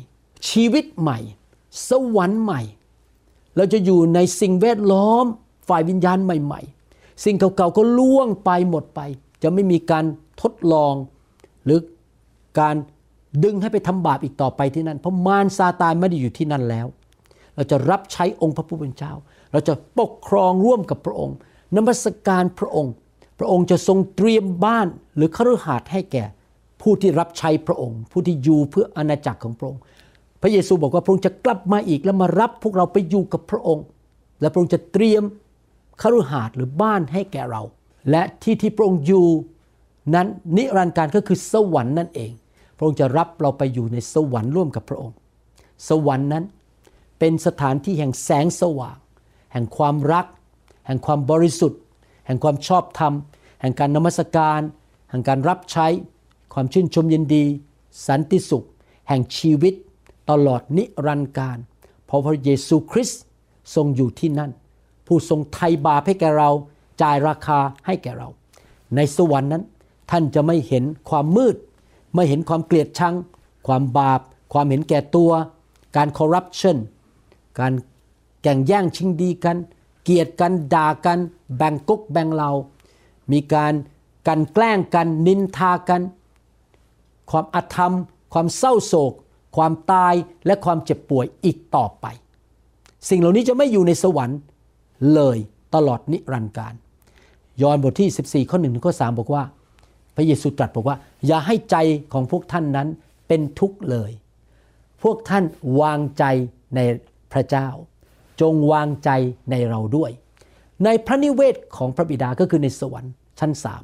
[0.49, 1.19] ชีวิตใหม่
[1.89, 2.61] สวรรค์ใหม่
[3.57, 5.25] เราจะอยู่ในสิ่งแวดล้อม
[5.69, 6.61] ฝ่ายวิญญาณใหม่
[6.91, 8.99] ๆ สิ่งเก่าๆก็ล่วงไปหมดไป
[9.43, 10.05] จะไม่มีการ
[10.41, 10.93] ทดลอง
[11.65, 11.79] หรือ
[12.59, 12.75] การ
[13.43, 16.87] ดึงให้ไปทำบาปอีกต่อไปที่นั่น เพราะมารซาตานไม่ได้อยู่ที่นั่นแล้ว
[17.55, 19.13] เราจะรับใช้องค์พระผู้เป็นเจ้า
[19.51, 21.35] เราจะปกครองร่วมกับพระองค์
[21.75, 22.93] นมัสการพระองค์
[23.39, 26.23] พระองค์จะทรงเตรียมบ้านหรือคฤหาสน์ให้แก่
[26.81, 29.81] ผู้ที่รับใช้พระองค์ ผู้ที่อยู่เพื่ออาณาจักรของพระองค์
[30.41, 33.85] พระเยซูบอกว่าพระองค์จะกลับมาอีกแล้วมารับพวกเราไปอยู่กับพระองค์
[34.41, 35.23] และพระองค์จะเตรียม
[36.01, 37.61] คฤหาสน์หรือบ้านให้แก่เรา
[38.11, 39.27] และที่ที่พระองค์อยู่
[40.15, 40.27] นั้น
[40.57, 42.31] นิรันดร์การก็คือสวรรค์นั่นเอง
[42.77, 45.15] พระองค์จะรับเราไปอยู่ในสวรรค์ร่วมกับพระองค์
[45.89, 46.43] สวรรค์นั้น
[47.19, 48.97] เป็นสถานที่แห่งแสงสว่าง
[49.53, 50.25] แห่งความรัก
[50.87, 51.79] แห่งความบริสุทธิ์
[52.27, 53.13] แห่งความชอบธรรม
[53.61, 54.61] แห่งการนมัสการ
[55.09, 55.87] แห่งการรับใช้
[56.53, 57.43] ความชื่นชมยินดี
[58.07, 58.65] สันติสุข
[59.09, 59.73] แห่งชีวิต
[60.29, 61.57] ตลอดนิรันดร์การ
[62.05, 63.21] เพราะพระเยซูคริสต์
[63.75, 64.51] ทรงอยู่ที่นั่น
[65.07, 66.49] ผู้ทรงไถ่บาปให้แก่เรา
[67.01, 68.27] จ่ายราคาให้แก่เรา
[68.95, 69.63] ในสวรรค์นั้น
[70.11, 71.55] ท่านจะไม่เห็นความมืด
[72.15, 73.15] ไม่เห็นความเกลียดชัง
[73.67, 74.21] ความบาป
[74.53, 75.31] ความเห็นแก่ตัว
[75.95, 76.77] การคอร์รัปชัน
[77.59, 77.73] การ
[78.43, 79.57] แข่งแย่งชิงดีกัน
[80.07, 81.19] เกลียดกันด่ากัน
[81.57, 82.51] แบ่งกุ๊กแบ่งเรา
[83.31, 83.73] มีการ
[84.27, 86.01] กันแกล้งกันนินทากัน
[87.31, 87.93] ความอธรรม
[88.33, 89.13] ความเศร้าโศก
[89.55, 90.13] ความตาย
[90.45, 92.05] และความเจ็บป่วยอีกต่อไป
[93.09, 94.39] สิ่งเหล่านี้จะไม่อยู่ในสวรรค์
[95.13, 95.37] เลย
[95.75, 96.73] ตลอดนิรันดร์การ
[97.61, 99.43] ยอห์นบทที่ 14 ข้อ1ถึงข้อ3บอกว่า
[100.15, 100.97] พระเยซูตรัสบอกว่า
[101.27, 101.75] อย่าให้ใจ
[102.13, 102.87] ของพวกท่านนั้น
[103.27, 104.11] เป็นทุกข์เลย
[105.03, 105.43] พวกท่าน
[105.81, 106.23] วางใจ
[106.75, 106.79] ใน
[107.31, 107.67] พระเจ้า
[108.41, 109.09] จงวางใจ
[109.51, 110.11] ในเราด้วย
[110.85, 113.83] ในพระนิเวศของพระบิดาก็คือในสวรรค์ชั้นสาม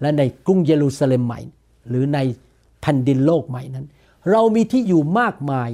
[0.00, 1.40] และในกรุงเยรูซาเล็มใหม่
[1.88, 2.18] หรือใน
[2.80, 3.86] แผ่นดินโลกใหม่นั้น
[4.30, 5.70] เรามีที่อยู่มากมาย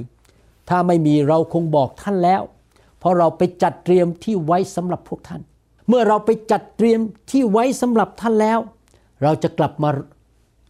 [0.69, 2.41] ถ้าไม่มีเราคงบอกท่านแล้ว
[2.99, 5.41] เพราะเราไปจัดเตรียมที่ไว้สำหรับพวกท่าน
[5.87, 6.99] เมื่อเราไปจัดเตรียม
[7.31, 8.59] ที่ไว้สำหรับท่านแล้ว
[9.23, 9.89] เราจะกลับมา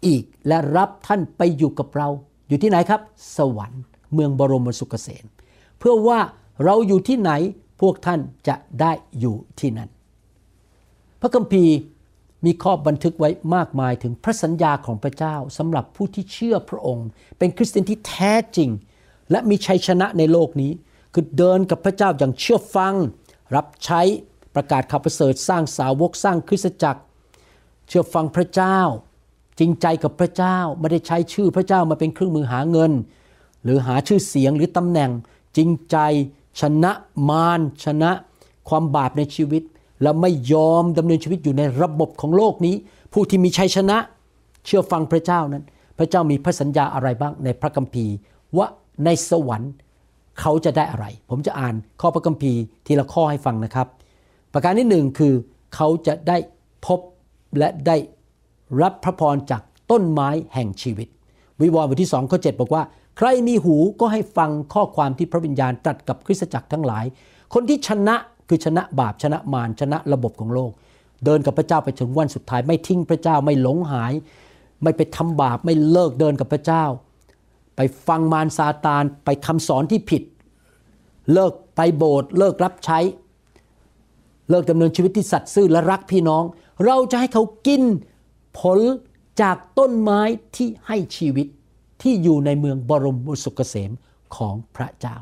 [0.08, 2.08] อีกและรับท่านไปอยู่กับเรา
[2.48, 3.02] อยู่ที่ไหนครับ
[3.38, 3.82] สวรรค์
[4.14, 5.26] เมืองบรมสุขเกษม
[5.80, 6.20] เพื่อว่า
[6.64, 7.32] เราอยู่ที่ไหน
[7.82, 9.90] พวกท่านจะได้อยู่ที่นั่น
[11.22, 11.76] พระคัมภีร์
[12.46, 18.70] มีข้อบันทึกไว้มากมายถึงพระสัญญาของพระเจ้าสำหรับผู้ที่เชื่อพระองค์ เป็นคริสเตียนที่แท้จริง
[19.32, 20.72] และมีชัยชนะในโลกนี้
[21.14, 22.96] คือเดินกับพระเจ้าอย่างเชื่อฟัง
[23.56, 24.02] รับใช้
[24.56, 27.02] ประกาศข่าวประเสริฐสร้างสาวกสร้างคริสตจักร
[27.88, 28.78] เชื่อฟังพระเจ้า
[29.60, 32.92] จริงใจกับพระเจ้าไม่ได้ใช้ชื่อพระเจ้ามาเป็นเครื่องมือหาเงิน
[33.64, 35.12] หรือหาชื่อเสียงหรือตำแหน่ง
[35.58, 35.98] จริงใจ
[36.60, 36.92] ชนะ
[37.30, 38.12] มารชนะ
[38.70, 39.64] ความบาปในชีวิต
[40.02, 42.76] และไม่ยอมดำเนินชีวิตอยู่ในระบบของโลกนี้
[43.14, 43.98] ผู้ที่มีชัยชนะ
[44.66, 45.64] เชื่อฟังพระเจ้านั้น
[45.98, 48.14] พระเจ้ามีพระสัญญาอะไรบ้างในพระคัมภีร์
[48.58, 48.68] ว่า
[49.06, 49.74] ในสวรรค์
[50.40, 53.88] เขาจะได้อะไร ผมจะอ่านข้อพระคัมภีร์ทีละข้อให้ฟังนะครับ
[54.54, 55.34] ประการที่หนึ่งคือ
[55.76, 56.38] เขาจะได้
[56.86, 57.00] พบ
[57.58, 57.98] และได้
[58.82, 61.08] รับพระพรจากต้นไม้แห่งชีวิต
[61.62, 62.84] วิวรณ์บทที่สองข้อเบอกว่า
[63.24, 67.06] ใครมีหูก็ให้ฟังข้อความที่พระวิญญาณตรัสกับคริสตจักรทั้งหลาย
[67.54, 68.16] คนที่ชนะ
[68.50, 70.72] คือชนะบาปชนะมารชนะระบบของโลก
[71.26, 74.14] เดินกับพระเจ้าไปถึงวันสุดท้าย ไม่ทิ้งพระเจ้าไม่หลงหาย
[74.84, 76.84] ไม่ไปทำบาปไม่เลิกเดินกับพระเจ้า
[77.76, 80.24] ไปฟังมารซาตานไปคำสอนที่ผิด
[81.34, 83.00] เลิกไปโบสถ์เลิกรับใช้
[84.50, 86.44] เลิกดำเนินชีวิตที่สัตย์ซื่อและรักพี่น้อง
[86.86, 87.82] เราจะให้เขากิน
[88.60, 88.80] ผล
[89.42, 90.22] จากต้นไม้
[90.56, 91.48] ที่ให้ชีวิต
[92.02, 93.92] ที่อยู่ในเมืองบรมสุขเกษม
[94.36, 95.18] ของพระเจ้า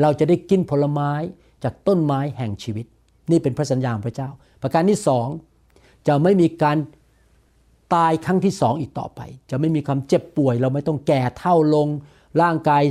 [0.00, 1.12] เราจะได้กินผลไม้
[1.64, 2.86] จากต้นไม้แห่งชีวิต
[3.30, 4.28] นี่เป็นพระสัญญาของพระเจ้า
[4.62, 5.26] ประการที่สอง
[6.08, 6.78] จะไม่มีการ
[7.94, 9.20] ตายครั้งที่สองอีกต่อไป
[9.50, 11.88] จะไม่มีความเจ็บป่วย เราไม่ต้องแก่เท่าลง
[12.42, 12.82] ร่างกาย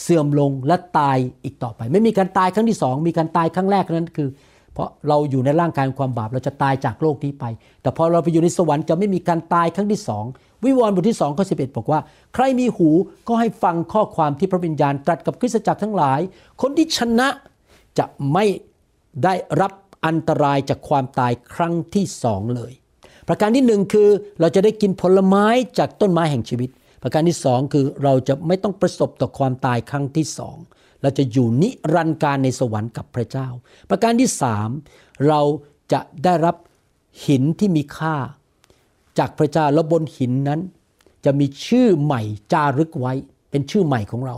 [0.00, 4.28] เสื่อมลงและตายอีกต่อไป ไม่มีการตายครั้งที่สองมีการตายครั้งแรกนั้นคือ
[4.72, 7.44] เพราะเราอยู่ในร่างกายความบาปเราจะตายจากโลกนี้ไป
[7.82, 10.24] แต่พอเราไปอยู่ในสวรรค์จะไม่มีการตายครั้งที่สอง
[10.66, 12.00] วิวรณ์บทที่สองข้อสิบอกว่า
[12.34, 12.88] ใครมีหู
[13.28, 16.20] ก็ให้ฟังข้อความที่พระวิญญาณตรัสกับคริสตจักรทั้งหลาย
[16.60, 17.28] คนที่ชนะ
[17.98, 18.44] จะไม่
[19.24, 19.72] ได้รับ
[20.06, 22.72] อันตรายจากความตายครั้งที่สองเลย
[23.28, 24.08] ประการที่หนึ่งคือ
[24.40, 25.46] เราจะได้กินผลไม้
[25.78, 26.70] จากต้นไม้แห่งชีวิต
[27.02, 30.56] ประการที่สองคือเราจะไม่ต้องประสบต่อความตายครั้งที่สอง
[31.02, 33.48] เราจะอยู่นิรันดร์การในสวรรค์กับพระเจ้า
[33.90, 34.68] ประการที่สาม
[35.28, 35.40] เรา
[35.92, 36.56] จะได้รับ
[37.26, 38.16] หินที่มีค่า
[39.18, 40.60] จากพระเจ้าแล้วบนหินนั้น
[41.24, 43.12] จะมีชื่อใหม่จารึกไว้
[43.50, 44.36] เป็นชื่อใหม่ของเรา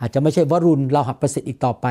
[0.00, 1.86] อาจจะไม่ใช่วรุณเราหับประสิทธิ์อีกต่อไป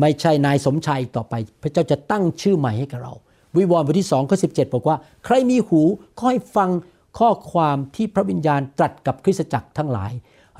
[0.00, 3.14] ไม่ใช่นายสมชายอีกต่อไป พระเจ้าจะตั้งชื่อใหม่ให้กับเรา
[3.56, 5.80] วิวรณ์บทที่2ข้อ17บอกว่า ใครมีหู
[6.18, 6.70] ก็ให้ฟัง
[7.18, 10.12] ข้อความที่พระวิญญาณตรัสกับคริสตจักรทั้งหลาย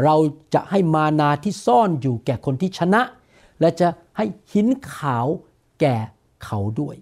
[0.05, 0.17] เรา
[0.55, 3.03] จะให้มานาที่ซ่อนอยู่แก่คนที่ชนะ
[3.61, 4.25] และจะให้
[4.55, 5.27] หินขาว
[5.81, 5.97] แก่
[6.45, 6.97] เขาด้วย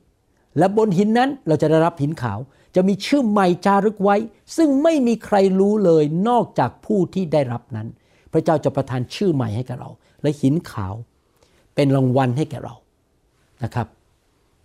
[0.59, 2.39] และบนหินนั้นเราจะได้รับหินขาว
[2.75, 4.17] จะมีชื่อใหม่จารึกไว้
[4.57, 7.89] ซึ่งไม่มีใครรู้เลยนอกจากผู้ที่ได้รับนั้น
[8.33, 9.91] พระเจ้าจะประทานชื่อใหม่ให้แกเรา
[10.23, 10.95] และหินขาว
[11.75, 12.75] เป็นรางวัลให้แก่เรา
[13.65, 13.87] นะครับ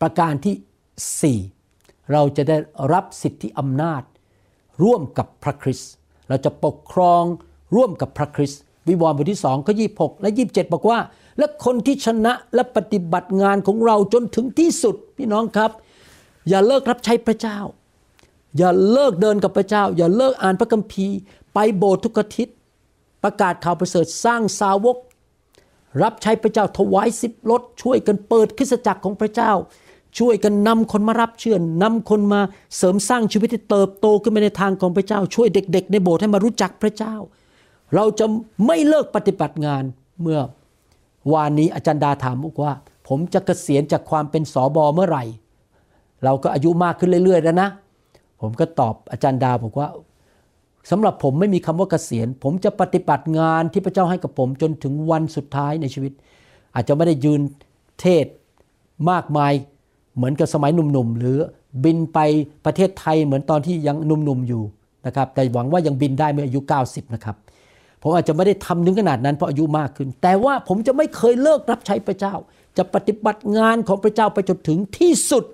[0.01, 2.57] ประการที่ 4 เราจะได้
[2.93, 4.03] รับสิทธิอำนาจ
[4.83, 5.91] ร่วมกับพระคริสต์
[6.29, 7.23] เราจะปกครอง
[7.75, 10.99] ร่วมกับพระคริสต์วิวรณ์บทที่2ข้อ26และ 27 บอกว่า
[11.37, 15.71] และคนที่ชนะและปฏิบัติงานของเราจนถึงที่สุดพี่น้องครับ
[16.49, 17.59] อย่าเลิกรับใช้พระเจ้า
[18.57, 21.17] อย่าเลิกเดินกับพระเจ้า อย่าเลิกอ่านพระคัมภีร์
[21.53, 22.55] ไปโบสถ์ทุกอาทิตย์
[23.23, 24.97] ประกาศข่าวประเสริฐสร้างสาวก
[26.03, 29.51] รับใช้พระเจ้าถวายสิบรถช่วยกันเปิดคริสตจักรของพระเจ้า
[30.19, 32.41] ช่วยกันนำคนมารับเชื่อนำคนมา
[32.77, 37.15] เสริมสร้างชีวิตให้เติบโตขึ้นไปในทางของพระเจ้า ช่วยเด็ก ๆ ในโบสถ์ให้มารู้จักพระเจ้า
[37.95, 38.25] เราจะ
[38.65, 39.83] ไม่เลิกปฏิบัติงาน
[40.21, 40.39] เมื่อ
[41.33, 42.73] วานนี้อาจารย์ดาถามบอกว่า
[43.07, 45.23] ผมจะเกษียณจากความเป็นสอบอเมื่อไหร่
[46.23, 47.69] เราก็อายุมากขึ้นเรื่อยๆแล้วนะ
[48.43, 49.87] ผมก็ตอบอาจารย์ดาวบอกว่า
[50.91, 56.13] สำหรับผมไม่มีคำว่าเกษียณ ผมจะปฏิบัติงานที่พระเจ้าให้กับผมจนถึงวันสุดท้ายในชีวิต
[56.75, 57.41] อาจจะไม่ได้ยืน
[58.01, 58.25] เทศ
[59.09, 59.53] มากมาย
[60.15, 61.37] เหมือนกับสมัยหนุ่มๆ หรือ
[61.83, 62.19] บินไป
[62.65, 64.63] ประเทศไทยเหมือนตอนที่ยังหนุ่มๆอยู่
[65.05, 67.35] นะครับแต่หวังว่ายังบินได้เมื่ออายุ 90 นะครับ
[68.01, 72.33] ผมอาจจะไม่ได้ทำถึงขนาดนั้นเพราะอายุมากขึ้น แต่ว่าผมจะไม่เคยเลิกรับใช้พระเจ้า
[72.77, 75.45] จะปฏิบัติงานของพระเจ้าไปจนถึงที่สุด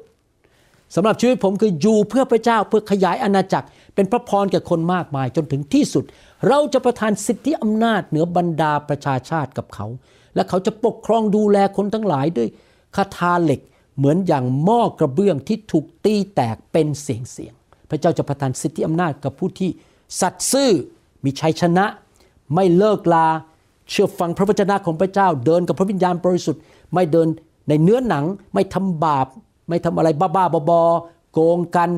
[0.95, 6.03] สำหรับชีวิตผมคืออยู่เพื่อพระเจ้าเพื่อขยายอาณาจักร เป็นพระพรแก่คนมากมายจนถึงที่สุด
[6.47, 9.87] เราจะประทานสิทธิอำนาจเหนือบรรดาประชาชาติกับเขา
[10.35, 12.49] และเขาจะปกครองดูแลคนทั้งหลายด้วย
[12.95, 13.61] คาถาเหล็ก
[13.97, 19.69] เหมือนอย่างหม้อกระเบื้องที่ถูกตีแตกเป็นเสียงเสียงๆพระเจ้าจะประทานสิทธิอำนาจกับผู้ที่
[20.21, 20.71] สัตย์ซื่อ
[21.23, 21.85] มีชัยชนะ
[22.55, 23.27] ไม่เลิกลา
[23.89, 26.61] เชื่อฟังพระวจนะของพระเจ้า เดินกับพระวิญญาณบริสุทธิ์
[26.93, 27.27] ไม่เดิน
[27.69, 29.27] ในเนื้อหนัง ไม่ทำบาป
[29.70, 31.89] ไม่ทำอะไรบ้าๆบอๆโกงกัน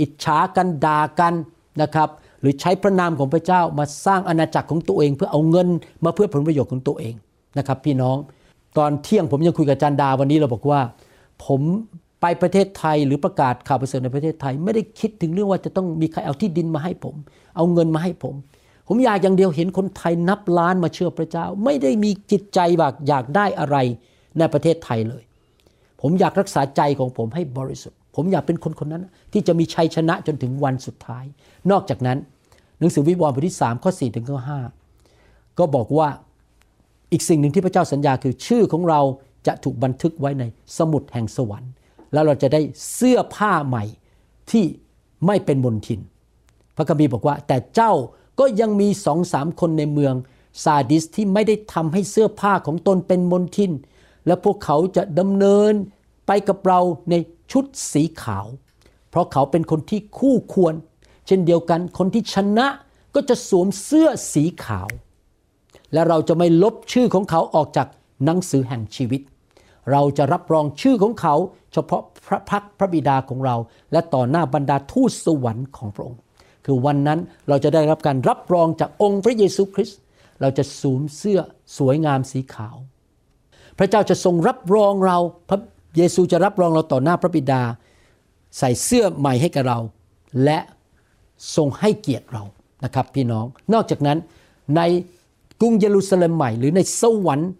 [0.00, 1.34] อิจฉากันด่ากัน
[1.82, 2.08] นะครับ
[2.40, 5.68] หรือใช้พระนามของพระเจ้ามาสร้างอาณาจักรของตัวเอง เพื่อเอาเงิน
[6.04, 7.14] มาเพื่อผลประโยชน์ของตัวเอง
[7.58, 8.16] นะครับพี่น้อง
[8.78, 10.80] ตอนเที่ยงผมยังคุยกับจันดาวันนี้เราบอกว่า
[11.46, 11.60] ผม
[12.20, 17.14] ไปประเทศไทยหรือประกาศข่าวประเสริฐในประเทศไทย ไม่ได้คิดถึงเรื่องว่าจะต้องมีใครเอาที่ดินมาให้ผม
[17.56, 18.34] เอาเงินมาให้ผม
[18.88, 23.76] ผมอยากอย่างเดียวเห็นคนไทยนับล้านมาเชื่อพระเจ้า ไม่ได้มีจิตใจแบบอยากได้อะไร
[24.38, 25.22] ในประเทศไทยเลย
[26.00, 31.24] ผมอยากรักษาใจของผมให้บริสุทธิ์ ผมอยากเป็นคนคนนั้น ที่จะมีชัยชนะจนถึงวันสุดท้าย
[31.70, 32.18] นอกจากนั้น
[32.78, 34.38] หนังสือวิวรณ์บทที่3ข้อ4ถึงข้อ
[35.00, 36.08] 5ก็บอกว่า
[37.12, 39.00] อีกสิ่งหนึ่งที่พระเจ้าสัญญาคือชื่อของเรา
[39.46, 40.44] จะถูกบันทึกไว้ใน
[40.78, 41.72] สมุดแห่งสวรรค์
[42.12, 42.60] แล้วเราจะได้
[42.94, 43.84] เสื้อผ้าใหม่
[44.50, 44.64] ที่
[45.26, 46.00] ไม่เป็นมนทิน
[46.76, 47.92] พระคัมภีร์บอกว่า แต่เจ้า
[48.40, 50.14] ก็ยังมีสองสามคนในเมือง
[50.62, 53.72] ซาดิสที่ไม่ได้ทำให้เสื้อผ้าของตนเป็นมนทิน
[54.28, 55.72] และพวกเขาจะดำเนิน
[56.26, 57.14] ไปกับเราใน
[57.52, 58.46] ชุดสีขาว
[59.10, 60.74] เพราะเขาเป็นคนที่คู่ควร
[61.26, 62.66] เช่นเดียวกันคนที่ชนะ
[63.14, 64.88] ก็จะสวมเสื้อสีขาว
[65.92, 67.88] และเราจะไม่ลบชื่อของเขาออกจาก
[68.24, 69.20] หนังสือแห่งชีวิต
[69.92, 71.34] เราจะรับรองชื่อของเขา
[71.72, 73.56] เฉพาะพระพักพระบิดาของเรา
[73.92, 76.20] และต่อหน้าบรรดาทูตสวรรค์ของพระองค์
[76.66, 79.98] คือวันนั้นเราจะได้รับการรับรองจากองค์พระเยซูคริสต์
[80.40, 81.40] เราจะสวมเสื้อ
[81.78, 82.76] สวยงามสีขาว
[83.78, 85.18] พระเจ้าจะทรงรับรองเรา
[85.48, 85.60] พระ
[85.96, 87.62] เยซูจะรับรองเราต่อหน้าพระบิดา
[88.58, 89.78] ใส่เสื้อใหม่ให้กับเรา
[90.44, 90.58] และ
[91.56, 92.44] ทรงให้เกียรติเรา
[92.84, 94.18] นะครับพี่น้อง นอกจากนั้น
[94.76, 94.80] ใน
[95.60, 97.50] กรุงเยรูซาเล็มใหม่ หรือในสวรรค์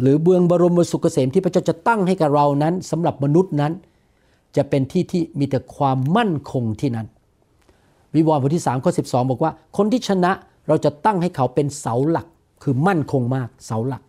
[0.00, 3.72] หรือเบืองบรมสุขเกษมที่พระเจ้าจะตั้งให้กับเรานั้นสำหรับมนุษย์นั้น
[4.56, 7.06] จะเป็นที่ที่มีแต่ความมั่นคงที่นั้น
[8.14, 10.32] วิวรณ์บทที่3ข้อ12 บอกว่า คนที่ชนะ
[10.68, 12.26] เราจะตั้งให้เขาเป็นเสาหลัก
[12.62, 14.02] คือมั่นคงมากเสาหลัก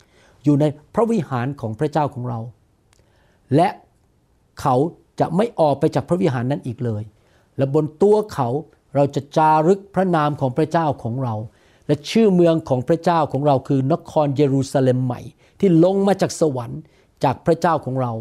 [0.43, 2.39] อยู่ในพระวิหารของพระเจ้าของเรา
[3.55, 3.69] และ
[4.61, 4.75] เขา
[5.19, 7.03] จะไม่ออกไปจากพระวิหารนั้นอีกเลย
[7.57, 8.49] และบนตัวเขา
[8.95, 11.35] เราจะจารึกพระนามของพระเจ้าของเรา
[11.87, 15.21] และชื่อเมืองของพระเจ้าของเราคือนครเยรูซาเล็มใหม่
[15.59, 16.81] ที่ลงมาจากสวรรค์
[17.23, 18.11] จากพระเจ้าของเรา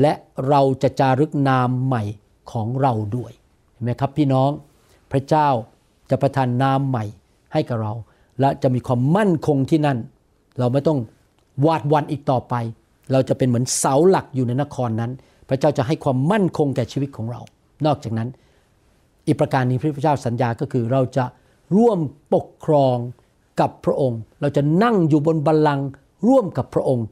[0.00, 0.12] และ
[0.48, 2.02] เราจะจารึกนามใหม่
[2.52, 3.32] ของเราด้วย
[3.72, 4.50] เห็นไหมครับพี่น้อง
[5.12, 5.48] พระเจ้า
[6.10, 7.04] จะประทานนามใหม่
[7.52, 7.92] ให้กับเรา
[8.40, 9.98] และจะมีความมั่นคงที่นั่น
[10.58, 10.98] เราไม่ต้อง
[11.66, 12.54] วาดวันอีกต่อไป
[13.12, 15.12] เราจะเป็นเหมือนเสาหลักอยู่ในนครนั้น
[15.48, 17.40] พระเจ้าจะให้ความมั่นคงแก่ชีวิตของเรา
[17.86, 18.28] นอกจากนั้น
[19.26, 21.24] อีกประการหนึงพระเจ้าสัญญาก็คือเราจะ
[21.76, 21.98] ร่วม
[22.34, 22.96] ปกครอง
[23.60, 25.86] กับพระองค์ เราจะนั่งอยู่บนบัลลังก์
[26.28, 27.06] ร่วมกับพระองค์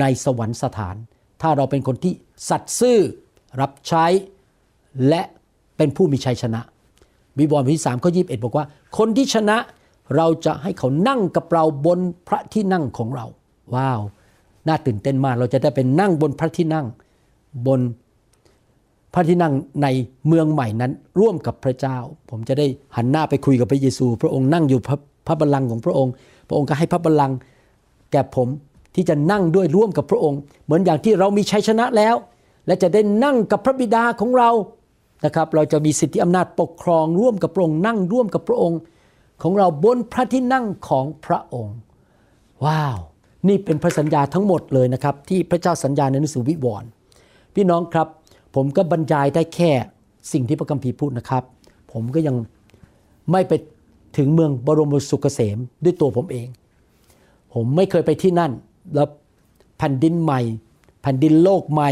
[0.00, 0.96] ในสวรรคสถาน
[1.42, 2.14] ถ้าเราเป็นคนที่
[2.48, 2.98] สัตย์ซื่อ
[3.60, 4.06] รับใช้
[5.08, 5.22] และ
[5.76, 6.60] เป็นผู้มีชัยชนะ
[7.38, 8.66] วิวรณ์บทที่3ข้อ21บอกว่า
[8.98, 9.58] คนที่ชนะ
[10.16, 13.26] เราจะให้เขานั่งกับเราบนพระที่นั่งของเรา
[13.74, 14.00] ว้าว
[14.68, 16.86] น่าตื่นเต้นมาก เราจะได้เป็นนั่งบนพระที่นั่ง
[17.66, 17.80] บน
[19.14, 19.52] พระที่นั่ง
[19.82, 19.86] ใน
[20.26, 21.96] เมืองใหม่นั้น ร่วมกับพระเจ้า
[22.30, 24.96] ผมจะได้หันหน้าไปคุยกับพระเยซู พระองค์นั่งอยู่พระ
[25.26, 26.12] พระบัลลังก์ของพระองค์
[26.48, 27.36] พระองค์ก็ให้พระบัลลังก์
[28.12, 28.48] แก่ผม
[28.94, 32.14] ที่จะนั่งด้วยร่วมกับพระองค์ เหมือนอย่างที่เรามีชัยชนะแล้ว
[32.66, 34.50] และจะได้นั่งกับพระบิดาของเรา
[35.24, 38.78] นะครับ เราจะมีสิทธิอำนาจปกครองร่วมกับพระองค์นั่งร่วมกับพระองค์
[39.42, 41.76] ของเราบนพระที่นั่งของพระองค์
[42.64, 42.98] ว้าว
[43.48, 46.88] นี่เป็นพระสัญญาทั้งหมดเลยนะครับ ที่พระเจ้าสัญญาในหนังสือวิวรณ์
[47.54, 48.08] พี่น้องครับ
[48.54, 49.70] ผมก็บรรยายได้แค่
[50.32, 51.42] สิ่งที่พระคัมภีร์พูดนะครับ
[51.92, 52.36] ผมก็ยัง
[53.30, 53.52] ไม่ไป
[54.16, 56.48] ถึงเมืองบรมสุขเกษมด้วยตัวผมเอง
[57.54, 58.52] ผมไม่เคยไปที่นั่น
[58.94, 59.08] แล้ว
[59.78, 60.40] แผ่นดินใหม่
[61.02, 61.90] แผ่นดินโลกใหม่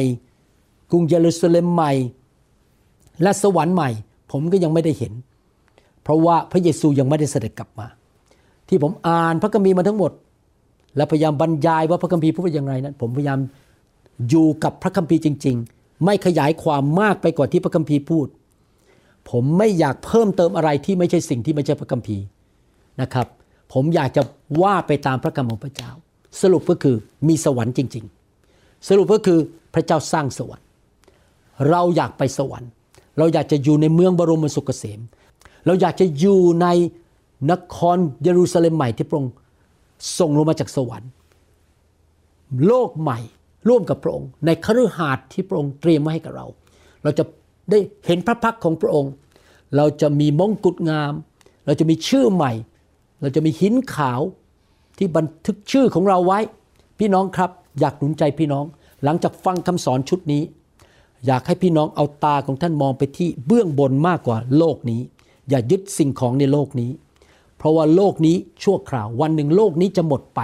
[0.91, 1.93] กรุงเยรูซาเล็มใหม่
[3.23, 3.91] และสวรรค์ใหม่
[4.31, 5.13] ผมก็ยังไม่ได้เห็น
[6.03, 7.87] เพราะว่าพระเยซูยังไม่ได้เสด็จกลับมา
[8.69, 10.13] ที่ผมอ่านพระคัมภีร์มาทั้งหมด
[10.97, 13.39] และพยายามบรรยายว่าพระคัมภีร์พูดว่าอย่างไรนั้น ผมพยายาม
[14.31, 18.27] อยู่กับพระคัมภีร์จริง ๆ ไม่ขยายความมากไปกว่าที่พระคัมภีร์พูด
[19.31, 22.25] ผมไม่อยากเพิ่มเติมอะไรที่ไม่ใช่สิ่งที่ไม่ใช่พระคัมภีร์
[23.03, 23.27] นะครับ
[23.73, 24.23] ผมอยากจะ
[24.63, 25.91] ว่าไปตามพระคำของพระเจ้า
[26.41, 26.97] สรุปก็คือ
[27.29, 28.05] มีสวรรค์จริง
[28.47, 29.39] ๆ สรุปก็คือ
[29.75, 30.67] พระเจ้าสร้างสวรรค์
[31.71, 32.71] เราอยากไปสวรรค์
[33.19, 35.01] เราอยากจะอยู่ในเมืองบรมสุขเกษม
[35.67, 36.67] เราอยากจะอยู่ใน
[37.51, 39.33] นครเยรูซาเล็มใหม่ที่พระองค์
[40.19, 41.11] ส่งลงมาจากสวรรค์
[42.67, 43.19] โลกใหม่
[43.69, 46.47] ร่วมกับพระองค์ ในคฤหาสน์ที่พระองค์เตรียมไว้ให้กับเรา
[47.03, 47.25] เราจะ
[47.71, 49.13] ได้เห็นพระพักของพระองค์
[49.77, 51.13] เราจะมีมงกุฎงาม
[51.67, 52.53] เราจะมีชื่อใหม่
[53.21, 54.21] เราจะมีหินขาว
[54.99, 56.39] ที่บันทึกชื่อของเราไว้
[56.99, 58.65] พี่น้องครับอยากหนุนใจพี่น้อง
[59.05, 60.43] หลังจากฟังคำสอนชุดนี้
[61.27, 65.01] อยากให้พี่น้องเอาตาของท่านมองไปที่เบื้องบนมากกว่าโลกนี้
[65.49, 66.91] อย่ายึดสิ่งของในโลกนี้
[67.61, 70.41] เพราะว่าโลกนี้ชั่วคราว วันหนึ่งโลกนี้จะหมดไป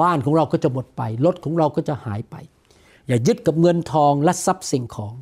[0.00, 2.36] บ้านของเราก็จะหมดไป รถของเราก็จะหายไป
[3.08, 5.14] อย่ายึดกับเงินทองและทรัพย์สิ่งของ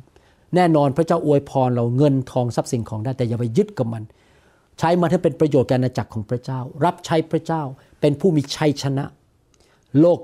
[0.55, 4.03] แน่นอนพระเจ้าอวยพรเราเงินทองทรัพย์สิ่งของได้แต่อย่าไปยึดกับมัน
[4.79, 7.61] ใช้มันให้เป็นประโยชน์แก่อาณาจักรของพระเจ้า รับใช้พระเจ้า
[8.01, 9.05] เป็นผู้มีชัยชนะ
[9.99, 10.19] โลก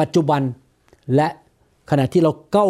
[0.00, 0.42] ปัจจุบัน
[1.16, 1.28] และ
[1.90, 2.68] ขณะที่เราเก้า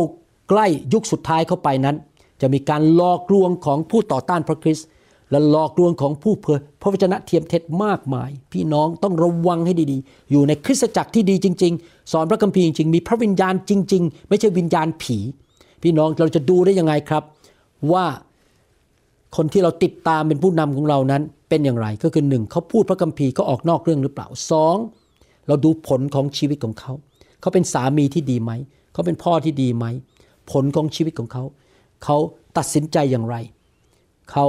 [0.49, 1.97] ใกล้ยุคสุดท้ายเข้าไปนั้น
[2.41, 4.87] จะมีการหลอกลวงของผู้ต่อต้านพระคริสต์
[5.31, 15.19] และหลอกลวงของผู้เผยพระวจนะเทียมเท็จมากมาย พี่น้องต้องระวังให้ดีๆ อยู่ในคริสตจักรที่ดีจริง ๆ สอนพระคัมภีร์จริงๆ มีพระวิญญาณจริง ๆ ไม่ใช่วิญญาณผี
[15.83, 17.23] พี่น้องเราจะดูได้ยังไงครับ
[17.93, 18.05] ว่า
[19.37, 24.77] คนที่เราติดตามเป็นผู้นำของเรานั้นเป็นอย่างไรก็คือหนึ่งเขาพูดพระคัมภีร์เขาออกนอกเรื่องหรือเปล่าสอง
[25.47, 26.93] เราดูผลของชีวิตของเขา
[27.41, 28.53] เขาเป็นสามีที่ดีไหม
[28.93, 29.87] เขาเป็นพ่อที่ดีไหม
[30.51, 31.45] ผลของชีวิตของเขา
[32.05, 32.17] เขา
[32.57, 33.37] ตัดสินใจอย่างไร
[34.31, 34.47] เขา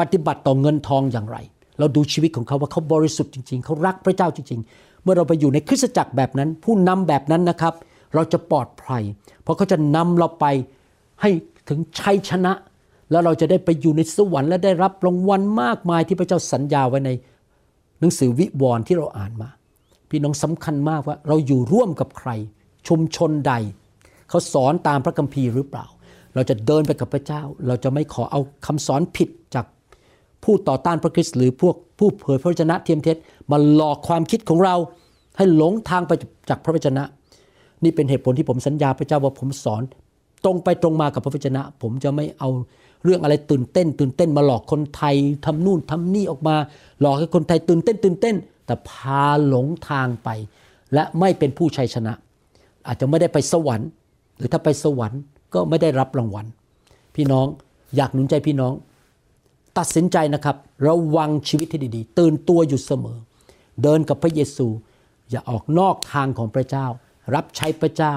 [0.00, 1.38] ปฏิบัติต่อเงินทองอย่างไร
[1.78, 7.74] เราดูชีวิตของเขาว่าเขาบริสุทธิ์จริง ๆ เขารักพระเจ้าจริง ๆ เมื่อเราไปอยู่ในคริสตจักรแบบนั้น ผู้นำแบบนั้นนะครับ
[8.14, 9.02] เราจะปลอดภัย
[9.42, 10.46] เพราะเขาจะนำเราไป
[11.20, 11.30] ให้
[11.68, 12.52] ถึงชัยชนะ
[13.10, 17.10] แล้วเราจะได้ไปอยู่ในสวรรค์และได้รับรางวัลมากมายที่พระเจ้าสัญญาไว้ใน
[18.00, 19.48] หนังสือวิวรณ์ที่เราอ่านมา
[20.10, 22.30] พี่น้องสำคัญมากว่าเราอยู่ร่วมกับใคร
[22.88, 23.54] ชุมชนใด
[24.28, 25.86] เขาสอนตามพระคัมภีร์หรือเปล่า
[26.34, 29.28] เราจะเดินไปกับพระเจ้า เราจะไม่ขอเอาคำสอนผิด
[30.44, 33.16] ผู้ต่อต้านพระคริสต์หรือพวกผู้เผยพระวจนะเทียมเท็จ
[33.50, 34.74] มาหลอกความคิดของเรา
[35.36, 36.12] ให้หลงทางไป
[36.48, 37.02] จากพระวจนะ
[37.84, 39.82] นี่เป็นเหตุผลที่ผมสัญญาพระเจ้าว่าผมสอน
[40.44, 42.48] ตรงไปตรงมากับพระวจนะ ผมจะไม่เอา
[43.04, 46.56] เรื่องอะไรตื่นเต้น ตื่นเต้นมาหลอกคนไทยทำนู่นทำนี่ออกมา
[47.00, 48.36] หลอกให้คนไทยตื่นเต้นตื่นเต้น
[48.66, 50.28] แต่พาหลงทางไป
[50.94, 52.12] และไม่เป็นผู้ชัยชนะ
[52.86, 53.88] อาจจะไม่ได้ไปสวรรค์
[54.36, 55.20] หรือถ้าไปสวรรค์
[55.54, 56.46] ก็ไม่ได้รับรางวัล
[57.16, 57.46] พี่น้อง
[57.96, 58.72] อยากหนุนใจพี่น้อง
[59.78, 60.56] ตัดสินใจนะครับ
[60.86, 63.18] ระวังชีวิตที่ดีๆ ตื่นตัวอยู่เสมอ
[63.82, 64.66] เดินกับพระเยซู
[65.30, 66.86] อย่าออกนอกทางของพระเจ้า
[67.34, 68.14] รับใช้พระเจ้า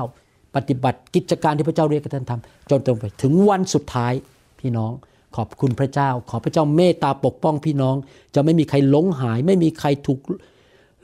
[0.56, 4.14] ปฏิบัติกิจการที่พระเจ้าเรียกให้ท่านทำจนตรงไปถึงวันสุดท้าย
[4.60, 4.92] พี่น้อง
[5.36, 7.96] ขอบคุณพระเจ้า ขอพระเจ้าเมตตาปกป้องพี่น้อง
[8.36, 10.20] จะไม่มีใครหลงหาย ไม่มีใครถูก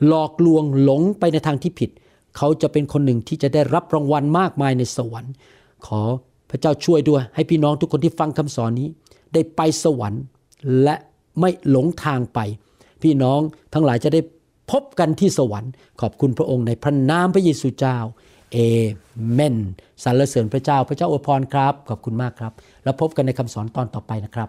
[0.06, 1.90] หลอกลวงหลงไปในทางที่ผิด
[2.36, 5.32] เขาจะเป็นคนหนึ่งที่จะได้รับรางวัลมากมายในสวรรค์
[5.86, 6.00] ขอ
[6.50, 8.88] พระเจ้าช่วยด้วย ให้พี่น้องทุกคนที่ฟังคำสอนนี้
[9.34, 10.22] ได้ไปสวรรค์
[10.82, 10.96] และ
[11.40, 12.38] ไม่หลงทางไป
[13.02, 13.40] พี่น้อง
[13.74, 14.20] ทั้งหลายจะได้
[14.70, 17.98] พบกันที่สวรรค์ ขอบคุณพระองค์ในพระนามพระเยซูเจ้า
[18.52, 18.58] เอ
[19.32, 19.56] เมน
[20.04, 22.52] สรรเสริญพระเจ้าพระเจ้าอวยพรครับ ขอบคุณมากครับ
[22.84, 24.48] แล้วพบกันในคำสอนตอนต่อไปนะครับ